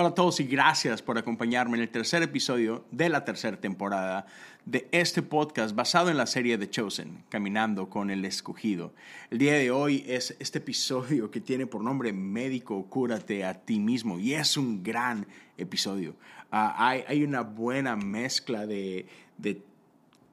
Hola 0.00 0.10
a 0.10 0.14
todos 0.14 0.38
y 0.38 0.44
gracias 0.44 1.02
por 1.02 1.18
acompañarme 1.18 1.76
en 1.76 1.82
el 1.82 1.88
tercer 1.88 2.22
episodio 2.22 2.84
de 2.92 3.08
la 3.08 3.24
tercera 3.24 3.56
temporada 3.56 4.26
de 4.64 4.86
este 4.92 5.22
podcast 5.22 5.74
basado 5.74 6.08
en 6.08 6.16
la 6.16 6.26
serie 6.26 6.56
The 6.56 6.70
Chosen, 6.70 7.24
Caminando 7.28 7.90
con 7.90 8.08
el 8.10 8.24
Escogido. 8.24 8.94
El 9.28 9.38
día 9.38 9.54
de 9.54 9.72
hoy 9.72 10.04
es 10.06 10.36
este 10.38 10.58
episodio 10.58 11.32
que 11.32 11.40
tiene 11.40 11.66
por 11.66 11.82
nombre 11.82 12.12
Médico, 12.12 12.86
cúrate 12.88 13.44
a 13.44 13.54
ti 13.54 13.80
mismo 13.80 14.20
y 14.20 14.34
es 14.34 14.56
un 14.56 14.84
gran 14.84 15.26
episodio. 15.56 16.14
Ah, 16.52 16.76
hay, 17.08 17.24
una 17.24 17.40
buena 17.40 17.96
mezcla 17.96 18.68
de, 18.68 19.04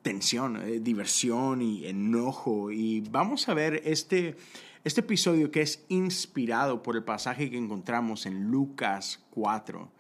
tensión, 0.04 0.58
eh, 0.58 0.80
diversión 0.80 1.64
y 1.64 1.88
enojo 1.88 2.70
y 2.72 3.02
vamos 3.10 3.50
a 3.50 3.56
ver 3.56 3.82
este 3.84 4.36
este 4.86 5.02
episodio 5.02 5.50
que 5.50 5.62
es 5.62 5.84
inspirado 5.90 6.84
por 6.84 6.96
el 6.96 7.04
pasaje 7.04 7.50
que 7.50 7.58
encontramos 7.58 8.28
en 8.28 8.52
Lucas 8.52 9.26
4. 9.32 9.92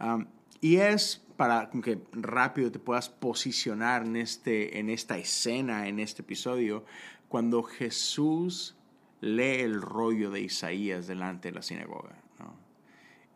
Um, 0.00 0.26
y 0.60 0.76
es 0.76 1.22
para 1.36 1.70
que 1.70 1.98
rápido 2.12 2.70
te 2.70 2.78
puedas 2.78 3.08
posicionar 3.08 4.04
en, 4.04 4.16
este, 4.16 4.78
en 4.78 4.90
esta 4.90 5.16
escena, 5.16 5.88
en 5.88 5.98
este 5.98 6.20
episodio, 6.22 6.84
cuando 7.28 7.62
Jesús 7.62 8.76
lee 9.22 9.62
el 9.62 9.80
rollo 9.80 10.30
de 10.30 10.42
Isaías 10.42 11.06
delante 11.06 11.48
de 11.48 11.54
la 11.54 11.62
sinagoga. 11.62 12.20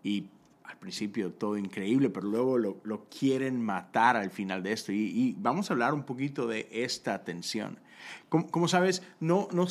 Y 0.05 0.29
al 0.63 0.77
principio 0.79 1.33
todo 1.33 1.57
increíble, 1.57 2.11
pero 2.11 2.29
luego 2.29 2.59
lo, 2.59 3.07
quieren 3.09 3.61
matar 3.63 4.16
al 4.16 4.30
final 4.30 4.63
de 4.63 4.73
esto. 4.73 4.93
Y, 4.93 5.35
vamos 5.38 5.71
a 5.71 5.73
hablar 5.73 5.95
un 5.95 6.05
poquito 6.05 6.47
de 6.47 6.69
esta 6.71 7.25
tensión. 7.25 7.79
Como, 8.29 8.49
como 8.51 8.69
sabes, 8.69 9.02
no, 9.19 9.49
no, 9.52 9.66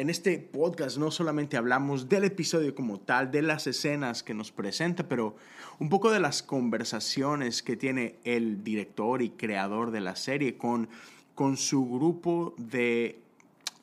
en 0.00 0.08
este 0.08 0.38
podcast 0.38 0.96
no 0.96 1.10
solamente 1.10 1.58
hablamos 1.58 2.08
del 2.08 2.24
episodio 2.24 2.74
como 2.74 3.00
tal, 3.00 3.30
de 3.30 3.42
las 3.42 3.66
escenas 3.66 4.22
que 4.22 4.32
nos 4.32 4.50
presenta, 4.50 5.06
pero 5.06 5.36
un 5.78 5.90
poco 5.90 6.10
de 6.10 6.20
las 6.20 6.42
conversaciones 6.42 7.62
que 7.62 7.76
tiene 7.76 8.14
el 8.24 8.64
director 8.64 9.20
y 9.20 9.28
creador 9.28 9.90
de 9.90 10.00
la 10.00 10.16
serie 10.16 10.56
con, 10.56 10.88
con 11.34 11.58
su 11.58 11.86
grupo 11.86 12.54
de 12.56 13.20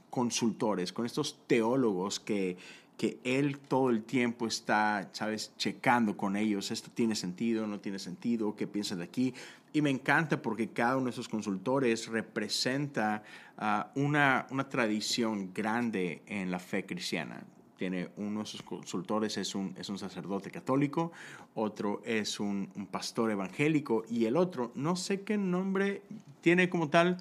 consultores, 0.09 0.91
con 0.91 1.05
estos 1.05 1.37
teólogos 1.45 2.19
que, 2.19 2.57
que 2.97 3.19
él 3.23 3.59
todo 3.59 3.91
el 3.91 4.03
tiempo 4.03 4.47
está, 4.47 5.09
sabes, 5.13 5.53
checando 5.57 6.17
con 6.17 6.35
ellos, 6.35 6.71
esto 6.71 6.89
tiene 6.93 7.15
sentido, 7.15 7.67
no 7.67 7.79
tiene 7.79 7.99
sentido, 7.99 8.55
qué 8.55 8.65
piensas 8.65 8.97
de 8.97 9.03
aquí. 9.03 9.33
Y 9.71 9.83
me 9.83 9.91
encanta 9.91 10.41
porque 10.41 10.69
cada 10.69 10.97
uno 10.97 11.05
de 11.05 11.11
esos 11.11 11.29
consultores 11.29 12.07
representa 12.07 13.23
ah, 13.57 13.91
una, 13.95 14.47
una 14.49 14.67
tradición 14.67 15.53
grande 15.53 16.23
en 16.25 16.49
la 16.49 16.57
fe 16.57 16.85
cristiana. 16.85 17.43
Tiene 17.77 18.09
uno 18.17 18.39
de 18.39 18.45
sus 18.47 18.63
consultores 18.63 19.37
es 19.37 19.53
un, 19.53 19.75
es 19.77 19.87
un 19.89 19.99
sacerdote 19.99 20.49
católico, 20.49 21.11
otro 21.53 22.01
es 22.03 22.39
un, 22.39 22.67
un, 22.75 22.87
pastor 22.87 23.29
evangélico 23.29 24.03
y 24.09 24.25
el 24.25 24.35
otro, 24.35 24.71
no 24.73 24.95
sé 24.95 25.21
qué 25.21 25.37
nombre 25.37 26.01
tiene 26.41 26.69
como 26.69 26.89
tal, 26.89 27.17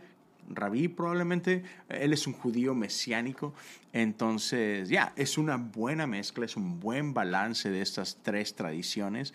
rabí 0.48 0.88
probablemente, 0.88 1.64
él 1.88 2.12
es 2.12 2.26
un 2.26 2.32
judío 2.32 2.74
mesiánico, 2.74 3.54
entonces 3.92 4.88
ya, 4.88 5.12
es 5.16 5.38
una 5.38 5.56
buena 5.56 6.06
mezcla, 6.06 6.44
es 6.44 6.56
un 6.56 6.80
buen 6.80 7.14
balance 7.14 7.70
de 7.70 7.82
estas 7.82 8.18
tres 8.22 8.54
tradiciones. 8.54 9.32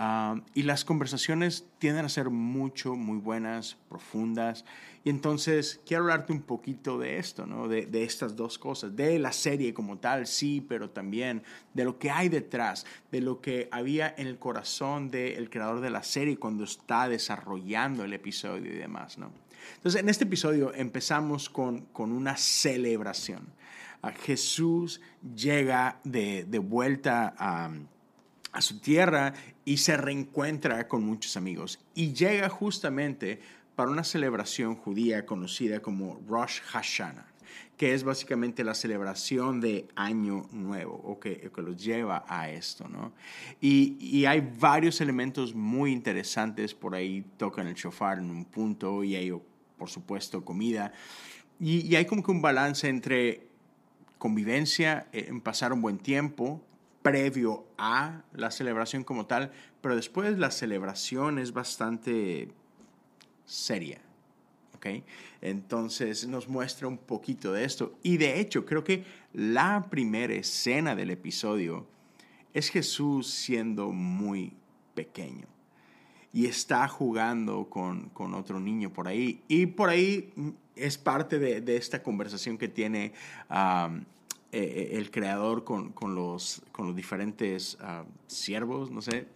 Ah, 0.00 0.40
y 0.54 0.62
las 0.62 0.84
conversaciones 0.84 1.66
tienden 1.78 2.04
a 2.04 2.08
ser 2.08 2.30
mucho, 2.30 2.94
muy 2.94 3.18
buenas, 3.18 3.76
profundas. 3.88 4.64
Y 5.02 5.10
entonces 5.10 5.80
quiero 5.84 6.04
hablarte 6.04 6.32
un 6.32 6.42
poquito 6.42 6.98
de 6.98 7.18
esto, 7.18 7.46
¿no? 7.46 7.66
de, 7.66 7.86
de, 7.86 8.04
estas 8.04 8.36
dos 8.36 8.58
cosas, 8.58 8.94
de 8.94 9.18
la 9.18 9.32
serie 9.32 9.74
como 9.74 9.98
tal, 9.98 10.28
sí, 10.28 10.64
pero 10.68 10.90
también 10.90 11.42
de 11.74 11.84
lo 11.84 11.98
que 11.98 12.12
hay 12.12 12.28
detrás, 12.28 12.86
de 13.10 13.20
lo 13.20 13.40
que 13.40 13.68
había 13.72 14.14
en 14.16 14.28
el 14.28 14.38
corazón 14.38 15.10
del 15.10 15.50
creador 15.50 15.80
de 15.80 15.90
la 15.90 16.04
serie 16.04 16.36
cuando 16.36 16.62
está 16.62 17.08
desarrollando 17.08 18.04
el 18.04 18.12
episodio 18.12 18.72
y 18.72 18.76
demás. 18.76 19.18
¿no? 19.18 19.32
Entonces, 19.76 20.00
en 20.00 20.08
este 20.08 20.24
episodio 20.24 20.72
empezamos 20.74 21.48
con, 21.48 21.82
con 21.86 22.12
una 22.12 22.36
celebración. 22.36 23.52
A 24.02 24.12
Jesús 24.12 25.00
llega 25.34 26.00
de, 26.04 26.44
de 26.44 26.58
vuelta 26.58 27.34
a, 27.36 27.70
a 28.52 28.60
su 28.60 28.80
tierra 28.80 29.34
y 29.64 29.78
se 29.78 29.96
reencuentra 29.96 30.88
con 30.88 31.04
muchos 31.04 31.36
amigos. 31.36 31.78
Y 31.94 32.12
llega 32.12 32.48
justamente 32.48 33.40
para 33.78 33.90
una 33.90 34.02
celebración 34.02 34.74
judía 34.74 35.24
conocida 35.24 35.80
como 35.80 36.20
Rosh 36.26 36.60
Hashanah, 36.62 37.28
que 37.76 37.94
es 37.94 38.02
básicamente 38.02 38.64
la 38.64 38.74
celebración 38.74 39.60
de 39.60 39.86
Año 39.94 40.48
Nuevo, 40.50 40.94
o 40.94 41.20
que, 41.20 41.48
que 41.54 41.62
los 41.62 41.76
lleva 41.80 42.24
a 42.26 42.50
esto, 42.50 42.88
¿no? 42.88 43.12
Y, 43.60 43.96
y, 44.00 44.26
hay 44.26 44.40
varios 44.58 45.00
elementos 45.00 45.54
muy 45.54 45.92
interesantes, 45.92 46.74
por 46.74 46.96
ahí 46.96 47.24
tocan 47.36 47.68
el 47.68 47.74
shofar 47.74 48.18
en 48.18 48.30
un 48.30 48.44
punto, 48.46 49.04
y 49.04 49.14
hay 49.14 49.30
por 49.78 49.88
supuesto, 49.88 50.44
comida. 50.44 50.92
Y, 51.60 51.94
hay 51.96 52.06
como 52.06 52.22
que 52.22 52.30
un 52.30 52.42
balance 52.42 52.88
entre 52.88 53.46
convivencia, 54.18 55.06
eh, 55.12 55.26
en 55.28 55.40
pasar 55.40 55.72
un 55.72 55.80
buen 55.80 55.98
tiempo 55.98 56.62
previo 57.02 57.66
a 57.78 58.22
la 58.32 58.50
celebración 58.50 59.04
como 59.04 59.26
tal, 59.26 59.52
pero 59.80 59.96
después 59.96 60.36
la 60.38 60.50
celebración 60.50 61.38
es 61.38 61.52
bastante 61.52 62.48
seria. 63.44 64.00
¿ok? 64.74 64.86
Entonces 65.40 66.26
nos 66.26 66.48
muestra 66.48 66.86
un 66.88 66.98
poquito 66.98 67.52
de 67.52 67.64
esto. 67.64 67.96
Y 68.02 68.16
de 68.18 68.40
hecho, 68.40 68.66
creo 68.66 68.84
que 68.84 69.04
la 69.32 69.86
primera 69.90 70.34
escena 70.34 70.94
del 70.94 71.10
episodio 71.10 71.86
es 72.52 72.68
Jesús 72.68 73.28
siendo 73.28 73.90
muy 73.90 74.56
pequeño 74.94 75.57
y 76.38 76.46
está 76.46 76.86
jugando 76.86 77.68
con, 77.68 78.10
con, 78.10 78.32
otro 78.32 78.60
niño 78.60 78.92
por 78.92 79.08
ahí. 79.08 79.42
Y 79.48 79.66
por 79.66 79.88
ahí 79.88 80.32
es 80.76 80.96
parte 80.96 81.40
de, 81.40 81.60
de 81.60 81.76
esta 81.76 82.00
conversación 82.00 82.56
que 82.56 82.68
tiene 82.68 83.06
eh, 83.06 83.90
eh, 84.52 84.90
el 84.92 85.10
creador 85.10 85.64
con, 85.64 85.90
con, 85.90 86.14
los, 86.14 86.62
con 86.70 86.86
los 86.86 86.94
diferentes 86.94 87.76
siervos, 88.28 88.88
no 88.92 89.02
sé. 89.02 89.26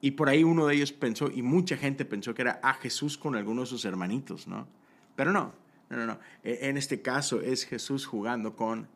y 0.00 0.10
por 0.10 0.28
ahí 0.28 0.42
uno 0.42 0.66
de 0.66 0.74
ellos 0.74 0.90
pensó, 0.90 1.30
y 1.30 1.42
mucha 1.42 1.76
gente 1.76 2.04
pensó 2.04 2.34
que 2.34 2.42
era 2.42 2.58
a 2.60 2.74
Jesús 2.74 3.16
con 3.16 3.36
alguno 3.36 3.60
de 3.60 3.68
sus 3.68 3.84
hermanitos, 3.84 4.48
¿no? 4.48 4.66
Pero 5.14 5.30
no, 5.30 5.52
no, 5.90 5.96
no, 5.96 6.06
no. 6.06 6.18
E, 6.42 6.68
en 6.68 6.76
este 6.76 7.02
caso 7.02 7.40
es 7.40 7.66
Jesús 7.66 8.04
jugando 8.04 8.56
con 8.56 8.88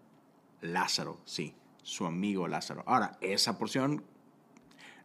Lázaro, 0.62 1.21
sí, 1.25 1.55
su 1.84 2.06
amigo 2.06 2.49
Lázaro. 2.49 2.82
Ahora, 2.87 3.19
esa 3.21 3.56
porción 3.56 4.03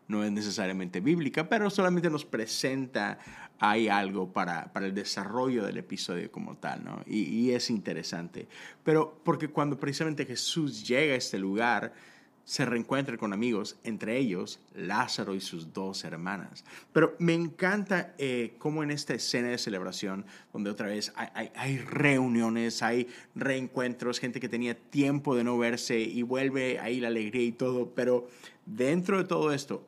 no 0.07 0.23
es 0.23 0.31
necesariamente 0.31 0.99
bíblica, 0.99 1.49
pero 1.49 1.69
solamente 1.69 2.09
nos 2.09 2.25
presenta 2.25 3.17
hay 3.59 3.87
algo 3.87 4.31
para, 4.31 4.71
para 4.73 4.85
el 4.85 4.93
desarrollo 4.93 5.65
del 5.65 5.77
episodio 5.77 6.31
como 6.31 6.57
tal, 6.57 6.83
¿no? 6.83 7.01
Y, 7.05 7.51
es 7.51 7.69
interesante. 7.69 8.47
Pero 8.83 9.19
porque 9.23 9.47
cuando 9.47 9.79
precisamente 9.79 10.25
Jesús 10.25 10.85
llega 10.85 11.13
a 11.13 11.17
este 11.17 11.39
lugar, 11.39 11.93
se 12.43 12.65
reencuentra 12.65 13.17
con 13.17 13.33
amigos, 13.33 13.77
entre 13.83 14.17
ellos 14.17 14.59
Lázaro 14.75 15.33
y 15.33 15.41
sus 15.41 15.73
dos 15.73 16.03
hermanas. 16.03 16.63
Pero 16.91 17.15
me 17.17 17.33
encanta 17.33 18.13
eh, 18.17 18.55
cómo 18.59 18.83
en 18.83 18.91
esta 18.91 19.15
escena 19.15 19.47
de 19.47 19.57
celebración, 19.57 20.25
donde 20.53 20.69
otra 20.69 20.87
vez 20.87 21.11
hay, 21.15 21.29
hay, 21.33 21.51
hay, 21.55 21.77
reuniones, 21.79 22.83
hay 22.83 23.07
reencuentros, 23.33 24.19
gente 24.19 24.39
que 24.39 24.49
tenía 24.49 24.75
tiempo 24.77 25.35
de 25.35 25.43
no 25.43 25.57
verse 25.57 25.99
y 25.99 26.21
vuelve 26.21 26.79
ahí 26.79 26.99
la 26.99 27.07
alegría 27.07 27.43
y 27.43 27.51
todo, 27.51 27.95
pero 27.95 28.27
dentro 28.65 29.17
de 29.17 29.23
todo 29.23 29.51
esto 29.51 29.87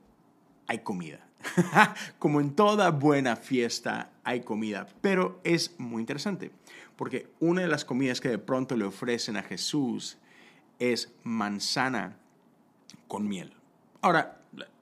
hay 0.68 0.80
comida. 0.80 1.28
Como 2.20 2.42
en 2.42 2.56
toda 2.56 2.92
buena 2.92 3.36
fiesta 3.36 4.12
hay 4.24 4.42
comida, 4.42 4.88
pero 5.02 5.40
es 5.44 5.80
muy 5.80 6.02
interesante, 6.02 6.52
porque 6.96 7.28
una 7.40 7.62
de 7.62 7.68
las 7.68 7.86
comidas 7.86 8.22
que 8.22 8.30
de 8.30 8.38
pronto 8.38 8.76
le 8.76 8.86
ofrecen 8.86 9.38
a 9.38 9.44
Jesús 9.44 10.18
es 10.80 11.14
manzana 11.24 12.18
con 13.08 13.28
miel. 13.28 13.54
Ahora, 14.02 14.38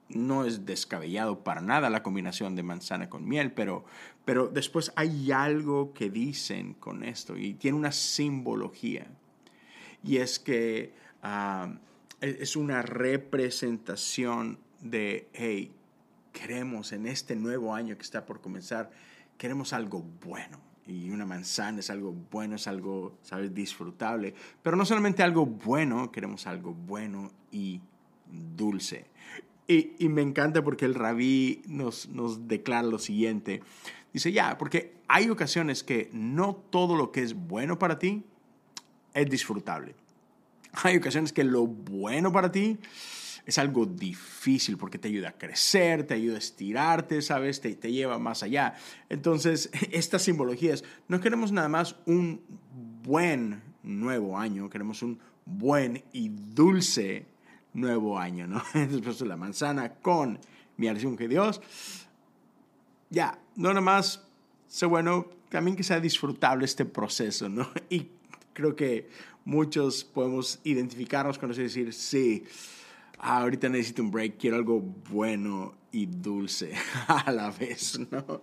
no 0.09 0.45
es 0.45 0.65
descabellado 0.65 1.43
para 1.43 1.61
nada 1.61 1.89
la 1.89 2.03
combinación 2.03 2.55
de 2.55 2.63
manzana 2.63 3.09
con 3.09 3.27
miel, 3.27 3.51
pero, 3.51 3.85
pero 4.23 4.47
después 4.47 4.91
hay 4.95 5.31
algo 5.31 5.93
que 5.93 6.09
dicen 6.09 6.75
con 6.75 7.03
esto 7.03 7.37
y 7.37 7.55
tiene 7.55 7.77
una 7.77 7.91
simbología. 7.91 9.07
Y 10.03 10.17
es 10.17 10.37
que 10.37 10.93
ah, 11.23 11.73
es 12.21 12.55
una 12.55 12.81
representación 12.81 14.59
de, 14.85 15.27
hey, 15.33 15.71
queremos 16.31 16.91
en 16.91 17.07
este 17.07 17.35
nuevo 17.35 17.73
año 17.73 17.95
que 17.97 18.03
está 18.03 18.25
por 18.25 18.41
comenzar, 18.41 18.91
queremos 19.37 19.73
algo 19.73 20.05
bueno. 20.25 20.59
Y 20.87 21.09
una 21.09 21.25
manzana 21.25 21.79
es 21.79 21.89
algo 21.89 22.13
bueno, 22.31 22.55
es 22.55 22.67
algo, 22.67 23.17
¿sabes?, 23.23 23.53
disfrutable. 23.53 24.35
Pero 24.61 24.77
no 24.77 24.85
solamente 24.85 25.23
algo 25.23 25.45
bueno, 25.45 26.11
queremos 26.11 26.45
algo 26.45 26.73
bueno 26.73 27.31
y 27.51 27.81
dulce. 28.55 29.07
Y, 29.67 29.93
y 29.97 30.09
me 30.09 30.21
encanta 30.21 30.63
porque 30.63 30.85
el 30.85 30.93
rabí 30.93 31.63
nos, 31.67 32.09
nos 32.09 32.47
declara 32.47 32.83
lo 32.83 32.99
siguiente. 32.99 33.63
Dice, 34.13 34.31
ya, 34.31 34.59
porque 34.59 34.93
hay 35.07 35.31
ocasiones 35.31 35.83
que 35.83 36.11
no 36.13 36.55
todo 36.55 36.95
lo 36.95 37.11
que 37.11 37.23
es 37.23 37.33
bueno 37.33 37.79
para 37.79 37.97
ti 37.97 38.23
es 39.15 39.27
disfrutable. 39.27 39.95
Hay 40.83 40.97
ocasiones 40.97 41.33
que 41.33 41.43
lo 41.43 41.65
bueno 41.65 42.31
para 42.31 42.51
ti 42.51 42.77
es 43.45 43.57
algo 43.57 43.85
difícil 43.85 44.77
porque 44.77 44.97
te 44.97 45.07
ayuda 45.07 45.29
a 45.29 45.37
crecer, 45.37 46.05
te 46.05 46.15
ayuda 46.15 46.35
a 46.35 46.39
estirarte, 46.39 47.21
¿sabes? 47.21 47.61
Te, 47.61 47.75
te 47.75 47.91
lleva 47.91 48.17
más 48.17 48.43
allá. 48.43 48.75
Entonces, 49.09 49.69
estas 49.91 50.23
simbologías, 50.23 50.83
no 51.07 51.19
queremos 51.19 51.51
nada 51.51 51.69
más 51.69 51.95
un 52.05 52.41
buen 53.03 53.61
nuevo 53.83 54.37
año, 54.37 54.69
queremos 54.69 55.03
un 55.03 55.19
buen 55.45 56.03
y 56.11 56.29
dulce 56.29 57.25
nuevo 57.73 58.17
año, 58.17 58.47
¿no? 58.47 58.63
Después 58.73 59.19
de 59.19 59.25
la 59.25 59.37
manzana 59.37 59.93
con 59.93 60.39
mi 60.77 60.87
que 61.17 61.27
Dios, 61.27 61.61
ya, 63.09 63.37
no 63.55 63.69
nada 63.69 63.81
más 63.81 64.23
sea 64.67 64.87
bueno, 64.87 65.27
también 65.49 65.77
que 65.77 65.83
sea 65.83 65.99
disfrutable 65.99 66.65
este 66.65 66.85
proceso, 66.85 67.47
¿no? 67.47 67.69
Y 67.89 68.07
creo 68.53 68.75
que 68.75 69.07
muchos 69.45 70.03
podemos 70.03 70.59
identificarnos 70.63 71.37
con 71.37 71.51
eso 71.51 71.61
y 71.61 71.65
decir, 71.65 71.93
sí, 71.93 72.43
ahorita 73.19 73.69
necesito 73.69 74.01
un 74.01 74.11
break, 74.11 74.37
quiero 74.37 74.57
algo 74.57 74.81
bueno 75.09 75.75
y 75.91 76.07
dulce 76.07 76.73
a 77.07 77.31
la 77.31 77.51
vez, 77.51 77.99
¿no? 78.11 78.41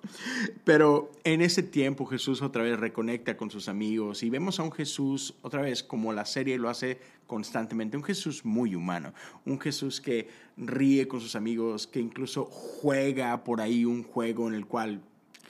Pero 0.64 1.12
en 1.22 1.42
ese 1.42 1.62
tiempo 1.62 2.06
Jesús 2.06 2.40
otra 2.40 2.62
vez 2.62 2.78
reconecta 2.78 3.36
con 3.36 3.50
sus 3.50 3.68
amigos 3.68 4.22
y 4.22 4.30
vemos 4.30 4.58
a 4.58 4.62
un 4.62 4.72
Jesús 4.72 5.34
otra 5.42 5.60
vez 5.60 5.82
como 5.82 6.12
la 6.12 6.24
serie 6.24 6.56
lo 6.58 6.70
hace 6.70 6.98
constantemente, 7.26 7.96
un 7.96 8.04
Jesús 8.04 8.44
muy 8.44 8.74
humano, 8.74 9.12
un 9.44 9.60
Jesús 9.60 10.00
que 10.00 10.28
ríe 10.56 11.08
con 11.08 11.20
sus 11.20 11.36
amigos, 11.36 11.86
que 11.86 12.00
incluso 12.00 12.44
juega 12.44 13.44
por 13.44 13.60
ahí 13.60 13.84
un 13.84 14.02
juego 14.02 14.48
en 14.48 14.54
el 14.54 14.66
cual 14.66 15.02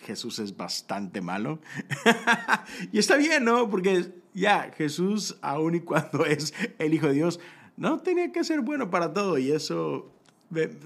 Jesús 0.04 0.38
es 0.38 0.56
bastante 0.56 1.20
malo. 1.20 1.60
y 2.92 2.98
está 2.98 3.16
bien, 3.16 3.44
¿no? 3.44 3.70
Porque 3.70 4.12
ya, 4.34 4.72
Jesús, 4.76 5.38
aun 5.40 5.76
y 5.76 5.80
cuando 5.80 6.24
es 6.24 6.54
el 6.78 6.94
Hijo 6.94 7.08
de 7.08 7.14
Dios, 7.14 7.40
no 7.76 8.00
tenía 8.00 8.32
que 8.32 8.44
ser 8.44 8.60
bueno 8.60 8.90
para 8.90 9.12
todo 9.12 9.38
y 9.38 9.50
eso 9.50 10.12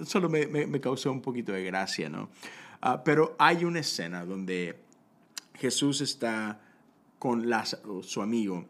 solo 0.05 0.29
me, 0.29 0.81
causó 0.81 1.11
un 1.11 1.23
poquito 1.23 1.53
de 1.53 1.65
gracia, 1.65 2.09
¿no? 2.09 2.29
Ah, 2.81 3.03
pero 3.03 3.35
hay 3.39 3.65
una 3.65 3.81
escena 3.81 4.25
donde 4.25 4.77
Jesús 5.55 6.01
está 6.01 6.61
con 7.19 7.49
Lázaro, 7.49 8.03
su 8.03 8.23
amigo, 8.23 8.67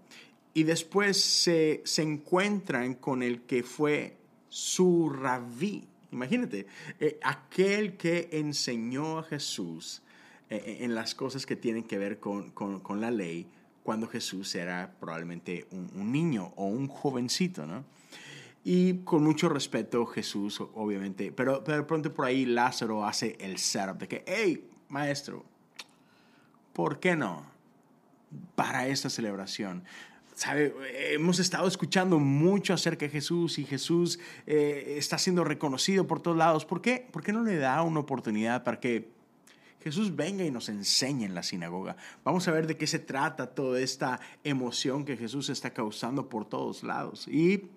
y 0.55 0.63
después 0.63 1.21
se, 1.21 1.83
se 1.85 2.03
encuentran 2.03 2.95
con 2.95 3.23
el 3.23 3.43
que 3.43 3.63
fue 3.63 4.17
su 4.49 5.11
rabí. 5.11 5.87
Imagínate, 6.13 6.67
eh, 6.99 7.19
aquel 7.23 7.97
que 7.99 8.31
enseñó 8.33 9.19
a 9.19 9.23
Jesús 9.23 10.03
eh, 10.49 10.79
en 10.81 10.95
las 10.95 11.15
cosas 11.15 11.45
que 11.45 11.57
tienen 11.57 11.85
que 11.85 11.99
ver 11.99 12.21
con, 12.21 12.53
con, 12.53 13.01
la 13.01 13.11
ley 13.11 13.49
cuando 13.87 14.09
Jesús 14.09 14.53
era 14.57 14.91
probablemente 14.99 15.69
un, 15.71 16.11
niño 16.11 16.53
o 16.57 16.67
un 16.67 16.89
jovencito, 16.89 17.65
¿no? 17.67 17.85
Y 18.65 19.05
con 19.05 19.23
mucho 19.23 19.49
respeto 19.49 20.05
Jesús, 20.07 20.61
obviamente, 20.75 21.31
pero, 21.31 21.63
pero 21.63 21.79
de 21.79 21.85
pronto 21.85 22.13
por 22.13 22.25
ahí 22.25 22.45
Lázaro 22.45 23.07
hace 23.07 23.37
el 23.39 23.59
setup 23.59 23.99
de 23.99 24.09
que, 24.09 24.25
hey, 24.27 24.69
maestro, 24.89 25.45
¿por 26.73 26.99
qué 26.99 27.15
no? 27.15 27.47
Para 28.57 28.89
esta 28.89 29.09
celebración. 29.09 29.85
¿Sabe? 30.35 30.75
Hemos 31.13 31.39
estado 31.39 31.69
escuchando 31.69 32.19
mucho 32.19 32.75
acerca 32.75 33.07
de 33.07 33.11
Jesús 33.11 33.61
y 33.61 33.65
Jesús 33.65 34.19
eh, 34.49 34.97
está 34.99 35.17
siendo 35.17 35.45
reconocido 35.45 36.09
por 36.09 36.21
todos 36.21 36.37
lados. 36.37 36.65
¿Por 36.65 36.83
qué? 36.83 37.07
¿Por 37.13 37.23
qué 37.23 37.33
no 37.33 37.45
le 37.45 37.57
da 37.57 37.81
una 37.83 38.01
oportunidad 38.01 38.65
para 38.65 38.81
que 38.81 39.16
Jesús 39.87 40.17
venga 40.17 40.43
y 40.43 40.51
nos 40.51 40.69
enseñe 40.69 41.27
en 41.27 41.35
la 41.37 41.45
sinagoga. 41.45 41.97
Vamos 42.25 42.49
a 42.49 42.51
ver 42.51 42.67
de 42.67 42.77
qué 42.77 42.89
se 42.89 42.99
trata 42.99 43.55
toda 43.55 43.79
esta 43.79 44.19
emoción 44.43 45.05
que 45.05 45.17
Jesús 45.17 45.49
está 45.49 45.73
causando 45.73 46.29
por 46.29 46.45
todos 46.45 46.83
lados. 46.83 47.29
Y 47.29 47.69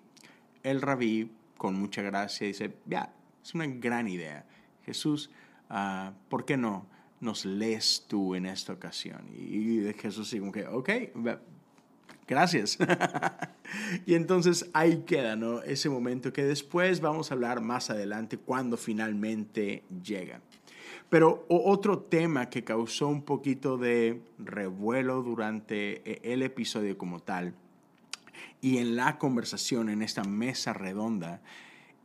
el 0.64 0.82
rabí, 0.82 1.30
con 1.56 1.76
mucha 1.76 2.02
gracia, 2.02 2.48
dice, 2.48 2.74
ya, 2.84 3.14
es 3.40 3.54
una 3.54 3.68
gran 3.68 4.08
idea. 4.08 4.44
Jesús, 4.84 5.30
uh, 5.70 6.10
¿por 6.28 6.44
qué 6.44 6.56
no 6.56 6.84
nos 7.20 7.44
lees 7.44 8.04
tú 8.08 8.34
en 8.34 8.46
esta 8.46 8.72
ocasión? 8.72 9.28
Y, 9.32 9.92
Jesús 9.92 10.30
sigue 10.30 10.40
como 10.40 10.50
que, 10.50 10.66
ok, 10.66 10.90
gracias. 12.26 12.76
y 14.04 14.14
entonces 14.14 14.68
ahí 14.72 15.04
queda, 15.06 15.36
¿no? 15.36 15.62
Ese 15.62 15.88
momento 15.88 16.32
que 16.32 16.42
después 16.42 17.00
vamos 17.00 17.30
a 17.30 17.34
hablar 17.34 17.60
más 17.60 17.88
adelante 17.88 18.36
cuando 18.36 18.76
finalmente 18.76 19.84
llega. 20.02 20.40
Pero 21.10 21.44
otro 21.48 21.98
tema 21.98 22.48
que 22.48 22.64
causó 22.64 23.08
un 23.08 23.22
poquito 23.22 23.76
de 23.76 24.22
revuelo 24.38 25.22
durante 25.22 26.08
eh, 26.10 26.20
el 26.22 26.42
episodio 26.42 26.96
como 26.96 27.18
tal 27.18 27.52
y 28.60 28.78
en 28.78 28.96
la 28.96 29.18
conversación 29.18 29.88
en 29.88 30.02
esta 30.02 30.22
mesa 30.22 30.72
redonda 30.72 31.40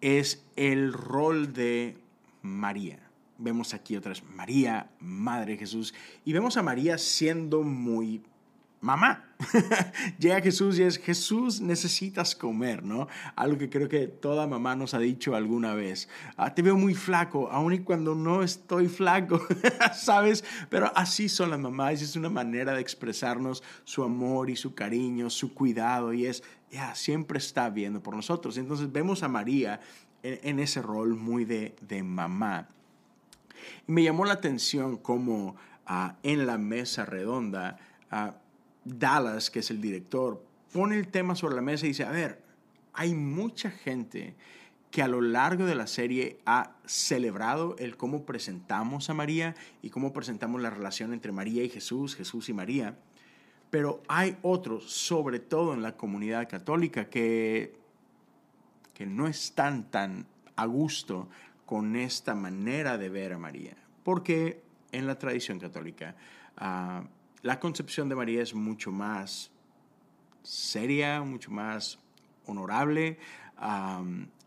es 0.02 0.44
el 0.56 0.94
rol 0.94 1.54
de 1.54 1.98
María. 2.42 3.00
Vemos 3.38 3.74
aquí 3.74 3.96
otra 3.96 4.10
vez 4.10 4.24
María, 4.24 4.90
Madre 5.00 5.58
Jesús, 5.58 5.94
y 6.24 6.34
vemos 6.34 6.58
a 6.58 6.64
María 6.64 6.98
siendo 6.98 7.64
muy 7.64 8.22
mamá. 8.82 9.26
Llega 10.20 10.42
Jesús 10.42 10.80
y 10.80 10.84
es, 10.84 10.98
Jesús, 10.98 11.60
necesitas 11.60 12.36
comer, 12.36 12.84
¿no? 12.84 13.08
Algo 13.36 13.58
que 13.58 13.70
creo 13.70 13.90
que 13.90 14.08
toda 14.08 14.48
mamá 14.48 14.76
nos 14.76 14.94
ha 14.94 15.00
dicho 15.00 15.36
alguna 15.36 15.74
vez. 15.74 16.08
Ah, 16.38 16.54
te 16.54 16.62
veo 16.62 16.78
muy 16.78 16.94
flaco, 16.94 17.50
aun 17.52 17.74
y 17.74 17.80
cuando 17.80 18.16
no 18.16 18.44
estoy 18.44 18.88
flaco, 18.88 19.42
¿sabes? 19.94 20.44
Pero 20.70 20.92
así 20.96 21.30
son 21.30 21.50
las 21.50 21.60
mamás, 21.60 22.02
es 22.02 22.16
una 22.16 22.30
manera 22.30 22.74
de 22.74 22.82
expresarnos 22.82 23.64
su 23.84 24.04
amor 24.04 24.50
y 24.50 24.56
su 24.56 24.74
cariño, 24.74 25.30
su 25.30 25.54
cuidado, 25.54 26.14
y 26.14 26.26
es, 26.26 26.44
ya, 26.72 26.96
siempre 26.96 27.38
está 27.38 27.70
viendo 27.70 28.02
por 28.02 28.16
nosotros. 28.16 28.58
Entonces 28.58 28.92
vemos 28.92 29.24
a 29.24 29.28
María 29.28 29.82
en, 30.24 30.60
ese 30.60 30.82
rol 30.82 31.16
muy 31.16 31.46
de, 31.46 31.76
de 31.82 32.04
mamá. 32.04 32.68
Y 33.88 33.92
me 33.92 34.04
llamó 34.04 34.26
la 34.26 34.34
atención 34.34 34.98
como 34.98 35.56
ah, 35.86 36.16
en 36.24 36.46
la 36.48 36.58
mesa 36.58 37.06
redonda, 37.06 37.78
ah, 38.12 38.36
Dallas, 38.86 39.50
que 39.50 39.60
es 39.60 39.72
el 39.72 39.82
director, 39.82 40.42
pone 40.72 40.98
el 40.98 41.10
tema 41.10 41.36
sobre 41.36 41.56
la 41.56 41.62
mesa 41.62 41.86
y 41.86 41.90
dice, 41.90 42.06
a 42.06 42.12
ver, 42.12 42.42
hay 42.94 43.14
mucha 43.14 43.72
gente 43.72 44.36
que 44.92 45.02
a 45.02 45.08
lo 45.10 45.20
largo 45.20 45.66
de 45.66 45.76
la 45.76 45.88
serie 45.88 46.40
ha 46.46 46.78
celebrado 46.86 47.76
el 47.80 47.98
cómo 47.98 48.26
presentamos 48.26 49.10
a 49.10 49.14
María 49.14 49.56
y 49.82 49.90
cómo 49.90 50.14
presentamos 50.14 50.62
la 50.62 50.70
relación 50.70 51.12
entre 51.12 51.34
María 51.34 51.64
y 51.64 51.70
Jesús, 51.70 52.16
Jesús 52.16 52.48
y 52.48 52.54
María. 52.54 52.98
Pero 53.70 54.02
hay 54.08 54.38
otros, 54.42 54.90
sobre 54.90 55.40
todo 55.40 55.74
en 55.74 55.82
la 55.82 55.98
comunidad 55.98 56.48
católica, 56.48 57.10
que, 57.10 57.78
que 58.94 59.06
no 59.06 59.28
están 59.28 59.92
tan 59.92 60.28
a 60.56 60.66
gusto 60.66 61.28
con 61.66 61.98
esta 61.98 62.36
manera 62.36 62.98
de 62.98 63.10
ver 63.10 63.34
a 63.34 63.38
María. 63.38 63.76
Porque 64.04 64.62
en 64.94 65.08
la 65.08 65.20
tradición 65.20 65.60
católica 65.60 66.16
uh, 66.62 67.06
la 67.46 67.60
concepción 67.60 68.10
de 68.10 68.16
María 68.16 68.42
es 68.42 68.56
mucho 68.56 68.92
más 68.92 69.52
seria, 70.42 71.22
mucho 71.22 71.52
más 71.52 72.00
honorable. 72.48 73.20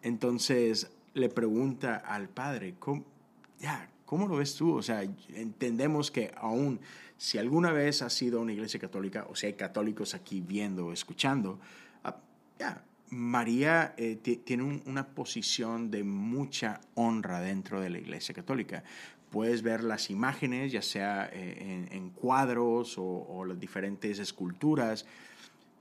entonces 0.03 0.91
le 1.15 1.29
pregunta 1.29 1.99
al 1.99 2.29
padre, 2.29 2.75
¿cómo, 2.81 3.05
ya, 3.61 3.89
¿cómo 4.05 4.27
lo 4.27 4.39
ves 4.39 4.57
tú? 4.57 4.75
O 4.75 4.83
sea, 4.83 5.05
entendemos 5.29 6.11
que 6.11 6.33
aún 6.37 6.81
si 7.17 7.39
alguna 7.39 7.71
vez 7.71 8.03
has 8.03 8.15
sido 8.15 8.41
una 8.41 8.53
iglesia 8.53 8.81
católica 8.81 9.29
o 9.31 9.37
si 9.37 9.47
hay 9.47 9.53
católicos 9.53 10.15
aquí 10.17 10.41
viendo 10.41 10.87
o 10.87 10.93
escuchando, 10.93 11.61
ya, 12.59 12.83
María 13.11 13.95
eh, 13.97 14.17
tiene 14.17 14.83
una 14.85 15.07
posición 15.07 15.93
de 15.93 16.03
mucha 16.03 16.81
honra 16.95 17.41
dentro 17.41 17.81
de 17.81 17.91
la 17.91 17.99
iglesia 17.99 18.35
católica 18.35 18.83
puedes 19.31 19.63
ver 19.63 19.85
las 19.85 20.11
imágenes, 20.11 20.73
ya 20.73 20.83
sea 20.83 21.29
eh, 21.33 21.87
en, 21.91 22.11
cuadros 22.11 22.95
o, 22.99 23.45
las 23.45 23.59
diferentes 23.59 24.19
esculturas. 24.19 25.07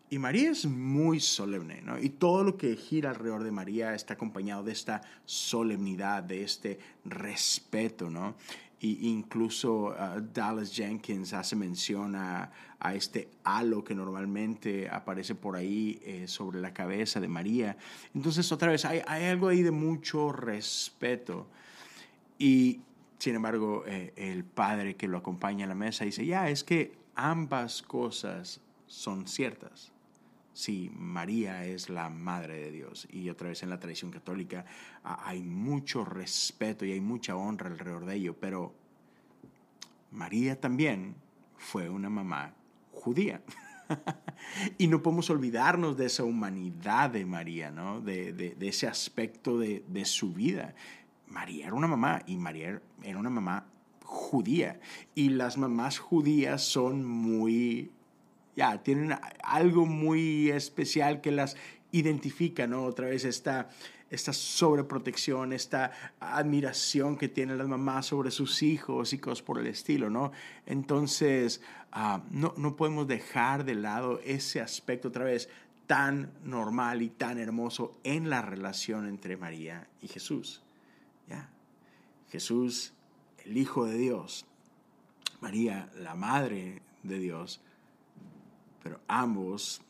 Y 0.10 0.20
María 0.20 0.52
es 0.52 0.66
muy 0.66 1.20
solemne, 1.20 1.82
¿no? 1.82 2.00
Y 2.00 2.10
todo 2.10 2.44
lo 2.44 2.56
que 2.56 2.76
gira 2.78 3.10
alrededor 3.10 3.44
de 3.44 3.52
María 3.52 3.94
está 3.94 4.14
acompañado 4.14 4.64
de 4.64 4.72
esta 4.72 5.02
solemnidad, 5.26 6.24
de 6.24 6.44
este 6.44 6.80
respeto, 7.04 8.10
¿no? 8.10 8.36
Y 8.80 9.10
incluso 9.10 9.88
uh, 9.88 10.22
Dallas 10.34 10.74
Jenkins 10.74 11.34
hace 11.34 11.56
mención 11.56 12.16
a, 12.16 12.52
este 12.94 13.28
halo 13.44 13.84
que 13.84 13.96
normalmente 13.96 14.88
aparece 14.88 15.34
por 15.36 15.56
ahí 15.56 16.00
eh, 16.04 16.28
sobre 16.28 16.62
la 16.62 16.74
cabeza 16.74 17.20
de 17.20 17.28
María. 17.28 17.76
Entonces, 18.14 18.50
otra 18.52 18.72
vez, 18.72 18.86
hay, 18.86 19.02
hay 19.08 19.26
algo 19.26 19.50
ahí 19.50 19.64
de 19.64 19.72
mucho 19.72 20.32
respeto. 20.32 21.48
Y, 22.40 22.82
sin 23.18 23.36
embargo, 23.36 23.84
eh, 23.88 24.14
el 24.16 24.44
padre 24.44 24.96
que 24.96 25.08
lo 25.08 25.18
acompaña 25.18 25.66
a 25.66 25.70
la 25.70 25.76
mesa 25.76 26.06
dice, 26.06 26.26
ya, 26.26 26.50
es 26.50 26.64
que 26.64 26.98
ambas 27.16 27.82
cosas 27.82 28.62
son 28.86 29.28
ciertas. 29.28 29.92
Sí, 30.54 30.90
María 30.96 31.66
es 31.66 31.90
la 31.90 32.10
Madre 32.10 32.56
de 32.60 32.72
Dios 32.72 33.08
y 33.12 33.30
otra 33.30 33.50
vez 33.50 33.62
en 33.62 33.70
la 33.70 33.80
tradición 33.80 34.10
católica 34.10 34.66
hay 35.04 35.44
mucho 35.44 36.04
respeto 36.04 36.84
y 36.84 36.94
hay 36.94 37.00
mucha 37.00 37.36
honra 37.36 37.68
alrededor 37.68 38.08
de 38.08 38.16
ello, 38.16 38.36
pero 38.40 38.74
María 40.10 40.60
también 40.60 41.16
fue 41.58 41.90
una 41.90 42.10
mamá 42.10 42.56
judía. 42.92 43.44
y 44.78 44.88
no 44.88 45.02
podemos 45.02 45.30
olvidarnos 45.30 45.96
de 45.96 46.08
esa 46.08 46.24
humanidad 46.24 47.12
de 47.12 47.26
María, 47.26 47.72
¿no? 47.72 48.02
de, 48.02 48.34
de, 48.34 48.56
de 48.56 48.68
ese 48.68 48.88
aspecto 48.88 49.60
de, 49.60 49.84
de, 49.88 50.06
su 50.06 50.34
vida. 50.34 50.76
María 51.28 51.68
era 51.68 51.76
una 51.76 51.88
mamá 51.88 52.22
y 52.26 52.38
María 52.38 52.82
era 53.04 53.20
una 53.20 53.30
mamá 53.30 53.68
judía. 54.04 54.80
Y 55.16 55.30
las 55.30 55.58
mamás 55.58 56.00
judías 56.00 56.64
son 56.64 57.06
muy, 57.06 57.92
ya, 58.56 58.82
tienen 58.84 59.16
algo 59.44 59.86
muy 59.86 60.50
especial 60.50 61.22
que 61.22 61.32
las 61.32 61.58
identifica, 61.92 62.68
¿no? 62.68 62.84
Otra 62.84 63.08
vez 63.08 63.26
esta 63.26 63.70
esta 64.10 64.34
sobreprotección, 64.34 65.54
esta 65.54 65.92
admiración 66.20 67.18
que 67.18 67.28
tienen 67.28 67.58
las 67.58 67.68
mamás 67.68 68.06
sobre 68.06 68.32
sus 68.32 68.64
hijos 68.64 69.14
y 69.14 69.18
cosas 69.18 69.42
por 69.42 69.60
el 69.60 69.68
estilo, 69.68 70.10
¿no? 70.10 70.32
Entonces, 70.66 71.62
ah, 71.92 72.24
no, 72.32 72.54
no 72.58 72.76
podemos 72.76 73.08
dejar 73.08 73.66
de 73.66 73.76
lado 73.76 74.20
ese 74.24 74.62
aspecto 74.62 75.10
otra 75.10 75.26
vez 75.26 75.50
tan 75.88 76.32
normal 76.44 77.02
y 77.02 77.10
tan 77.10 77.38
hermoso 77.38 78.00
en 78.04 78.30
la 78.30 78.42
relación 78.42 79.08
entre 79.08 79.38
María 79.38 79.88
y 80.02 80.08
Jesús. 80.08 80.62
Jesús, 82.30 82.94
el 83.46 83.58
Hijo 83.58 83.86
de 83.86 83.98
Dios, 83.98 84.46
María, 85.40 85.90
la 85.96 86.16
Madre 86.16 86.82
de 87.04 87.20
Dios, 87.20 87.62
pero 88.84 89.00
ambos 89.08 89.82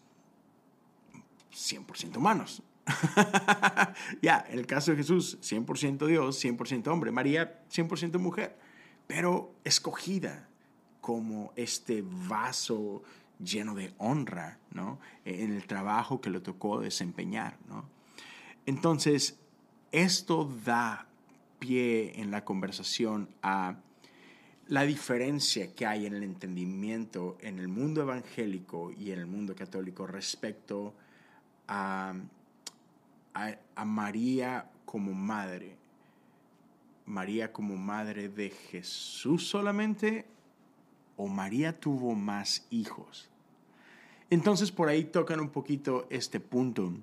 100% 1.52 2.18
humanos. 2.18 2.62
ya, 4.22 4.46
en 4.50 4.60
el 4.60 4.66
caso 4.66 4.92
de 4.92 4.98
Jesús, 4.98 5.38
100% 5.42 6.06
Dios, 6.06 6.44
100% 6.44 6.88
hombre. 6.88 7.12
María, 7.12 7.64
100% 7.70 8.18
mujer, 8.20 8.58
pero 9.08 9.54
escogida 9.64 10.48
como 11.02 11.54
este 11.56 12.04
vaso 12.06 13.04
lleno 13.40 13.76
de 13.76 13.94
honra, 13.98 14.60
¿no? 14.72 15.00
En 15.26 15.54
el 15.54 15.66
trabajo 15.68 16.22
que 16.22 16.30
le 16.30 16.40
tocó 16.40 16.80
desempeñar, 16.80 17.58
¿no? 17.68 17.88
Entonces, 18.66 19.40
esto 19.92 20.52
da 20.66 21.07
pie 21.60 22.20
en 22.22 22.32
la 22.32 22.44
conversación 22.44 23.30
a 23.42 23.78
la 24.68 24.84
diferencia 24.84 25.74
que 25.74 25.86
hay 25.86 26.06
en 26.06 26.14
el 26.16 26.24
entendimiento 26.24 27.38
en 27.42 27.60
el 27.60 27.68
mundo 27.68 28.02
evangélico 28.02 28.92
y 28.92 29.12
en 29.12 29.20
el 29.20 29.26
mundo 29.26 29.56
católico 29.56 30.06
respecto 30.08 30.94
a 31.68 32.16
a, 33.76 33.86
María 33.86 34.70
como 34.86 35.14
madre. 35.14 35.76
María 37.06 37.54
como 37.54 37.78
madre 37.78 38.30
de 38.30 38.50
Jesús 38.50 39.48
solamente 39.48 40.26
o 41.16 41.28
María 41.28 41.80
tuvo 41.80 42.16
más 42.16 42.66
hijos. 42.70 43.30
Entonces 44.30 44.72
por 44.72 44.90
ahí 44.90 45.06
tocan 45.06 45.40
un 45.40 45.50
poquito 45.50 46.08
este 46.10 46.40
punto. 46.40 46.94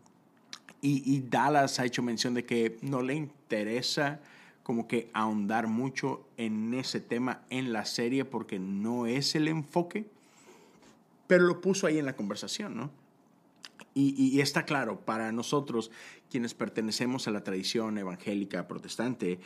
Y, 0.87 1.20
Dallas 1.20 1.80
ha 1.80 1.87
hecho 1.87 2.02
mención 2.02 2.34
de 2.34 2.44
que 2.44 2.76
no 2.82 3.00
le 3.00 3.14
interesa 3.14 4.20
como 4.64 4.88
que 4.88 5.11
ahondar 5.12 5.68
mucho 5.68 6.26
en 6.37 6.75
ese 6.75 6.99
tema 6.99 7.42
en 7.50 7.73
la 7.73 7.85
serie 7.85 8.25
porque 8.25 8.59
no 8.59 9.06
es 9.06 9.37
el 9.37 9.47
enfoque, 9.47 10.06
pero 11.26 11.44
lo 11.44 11.61
puso 11.61 11.87
ahí 11.87 11.99
en 11.99 12.06
la 12.06 12.16
conversación, 12.16 12.76
¿no? 12.76 12.90
Y, 13.97 14.40
está 14.40 14.64
claro, 14.64 14.99
para 14.99 15.30
nosotros, 15.30 15.92
quienes 16.28 16.52
pertenecemos 16.52 17.28
a 17.28 17.30
la 17.30 17.44
tradición 17.44 17.97
evangélica 17.97 18.66
protestante, 18.66 19.38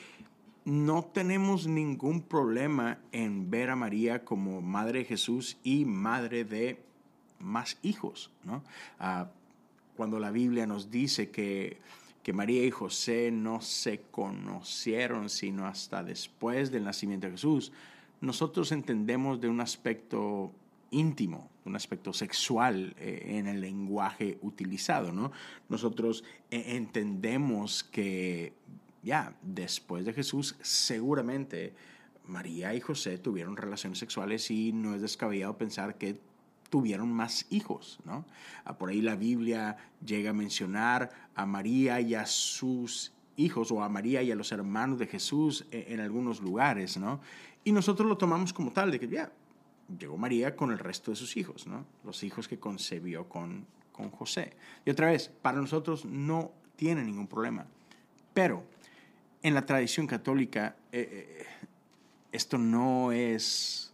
no 0.64 1.04
tenemos 1.04 1.66
ningún 1.66 2.22
problema 2.22 2.98
en 3.12 3.50
ver 3.50 3.68
a 3.68 3.76
María 3.76 4.25
como 4.25 4.62
Madre 4.62 5.00
de 5.00 5.04
Jesús 5.04 5.58
y 5.62 5.84
Madre 5.84 6.44
de 6.44 6.80
más 7.38 7.76
hijos. 7.82 8.30
¿no? 8.44 8.64
Ah, 8.98 9.28
cuando 9.98 10.18
la 10.18 10.30
Biblia 10.30 10.66
nos 10.66 10.90
dice 10.90 11.30
que, 11.30 11.78
que 12.28 12.35
María 12.35 12.62
y 12.62 12.70
José 12.70 13.30
no 13.30 13.62
se 13.62 14.02
conocieron 14.11 15.30
sino 15.30 15.66
hasta 15.66 16.04
después 16.04 16.70
del 16.70 16.85
nacimiento 16.85 17.26
de 17.26 17.30
Jesús, 17.30 17.73
nosotros 18.20 18.70
entendemos 18.70 19.40
de 19.40 19.49
un 19.49 19.62
aspecto 19.62 20.52
íntimo, 20.90 21.49
un 21.64 21.75
aspecto 21.75 22.12
sexual 22.12 22.94
eh, 22.99 23.38
en 23.38 23.47
el 23.47 23.62
lenguaje 23.62 24.37
utilizado, 24.42 25.11
¿no? 25.11 25.32
Nosotros 25.70 26.23
eh, 26.50 26.76
entendemos 26.76 27.82
que 27.82 28.52
ya 29.02 29.35
después 29.40 30.04
de 30.04 30.12
Jesús 30.12 30.54
seguramente 30.61 31.73
María 32.26 32.75
y 32.75 32.80
José 32.82 33.16
tuvieron 33.16 33.56
relaciones 33.56 33.99
sexuales 33.99 34.50
y 34.50 34.75
no 34.75 34.94
es 34.94 35.00
descabellado 35.00 35.56
pensar 35.56 35.97
que 35.97 36.20
tuvieron 36.70 37.12
más 37.12 37.46
hijos, 37.50 37.98
¿no? 38.04 38.25
Ah, 38.64 38.76
por 38.76 38.90
ahí 38.90 39.00
la 39.00 39.16
Biblia 39.16 39.76
llega 40.04 40.30
a 40.30 40.34
mencionar 40.34 41.10
a 41.34 41.46
María 41.46 42.00
y 42.00 42.14
a 42.14 42.26
sus 42.26 43.12
hijos 43.37 43.70
o 43.70 43.82
a 43.82 43.88
María 43.88 44.22
y 44.22 44.30
a 44.30 44.37
los 44.37 44.52
hermanos 44.52 44.98
de 44.98 45.06
Jesús 45.06 45.66
en, 45.70 45.94
en 45.94 46.00
algunos 46.00 46.40
lugares, 46.40 46.96
¿no? 46.96 47.20
Y 47.64 47.72
nosotros 47.72 48.08
lo 48.08 48.16
tomamos 48.16 48.52
como 48.52 48.72
tal, 48.72 48.90
de 48.90 49.00
que 49.00 49.08
ya, 49.08 49.30
llegó 49.96 50.16
María 50.16 50.54
con 50.54 50.70
el 50.70 50.78
resto 50.78 51.10
de 51.10 51.16
sus 51.16 51.37
hijos, 51.37 51.66
¿no? 51.66 51.87
los 52.04 52.22
hijos 52.22 52.48
que 52.48 52.58
concebió 52.58 53.28
con, 53.28 53.66
con 53.92 54.10
José. 54.10 54.52
Y 54.84 54.90
otra 54.90 55.10
vez, 55.10 55.30
para 55.42 55.60
nosotros 55.60 56.04
no 56.04 56.52
tiene 56.76 57.02
ningún 57.02 57.26
problema. 57.26 57.66
Pero 58.34 58.64
en 59.42 59.54
la 59.54 59.64
tradición 59.64 60.06
católica 60.06 60.76
eh, 60.92 61.08
eh, 61.40 61.46
esto 62.32 62.58
no 62.58 63.12
es 63.12 63.88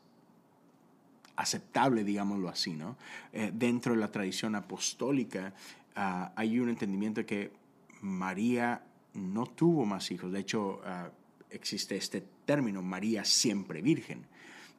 aceptable, 1.37 2.05
digámoslo 2.05 2.49
así, 2.49 2.75
¿no? 2.75 2.97
Eh, 3.33 3.51
dentro 3.53 3.95
de 3.95 4.01
la 4.01 4.11
tradición 4.11 4.55
apostólica 4.55 5.55
ah, 5.97 6.33
hay 6.37 6.59
un 6.59 6.69
entendimiento 6.69 7.25
que 7.27 7.53
María 8.01 8.83
no 9.15 9.47
tuvo 9.47 9.85
más 9.85 10.11
hijos. 10.11 10.33
De 10.33 10.41
hecho, 10.41 10.81
ah, 10.85 11.11
existe 11.51 11.97
este 11.97 12.25
término, 12.45 12.83
María 12.83 13.25
siempre 13.25 13.83
virgen. 13.83 14.27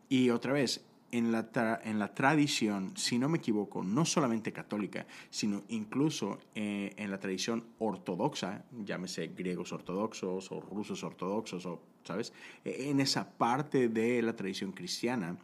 Y 0.10 0.30
otra 0.30 0.54
vez, 0.54 0.86
en 1.12 1.32
la, 1.32 1.50
en 1.84 2.00
la 2.00 2.14
tradición, 2.14 2.92
si 2.98 3.18
no 3.18 3.30
me 3.30 3.38
equivoco, 3.38 3.84
no 3.84 4.06
solamente 4.06 4.52
católica, 4.52 5.06
sino 5.30 5.64
incluso 5.70 6.40
eh, 6.54 6.94
en 6.98 7.10
la 7.10 7.20
tradición 7.20 7.64
ortodoxa, 7.80 8.66
llámese 8.84 9.28
griegos 9.28 9.72
ortodoxos 9.72 10.52
o 10.52 10.60
rusos 10.60 11.04
ortodoxos, 11.04 11.66
o, 11.66 11.82
¿sabes? 12.04 12.34
E, 12.64 12.90
en 12.90 13.00
esa 13.00 13.30
parte 13.30 13.88
de 13.88 14.22
la 14.22 14.36
tradición 14.36 14.74
cristiana, 14.74 15.38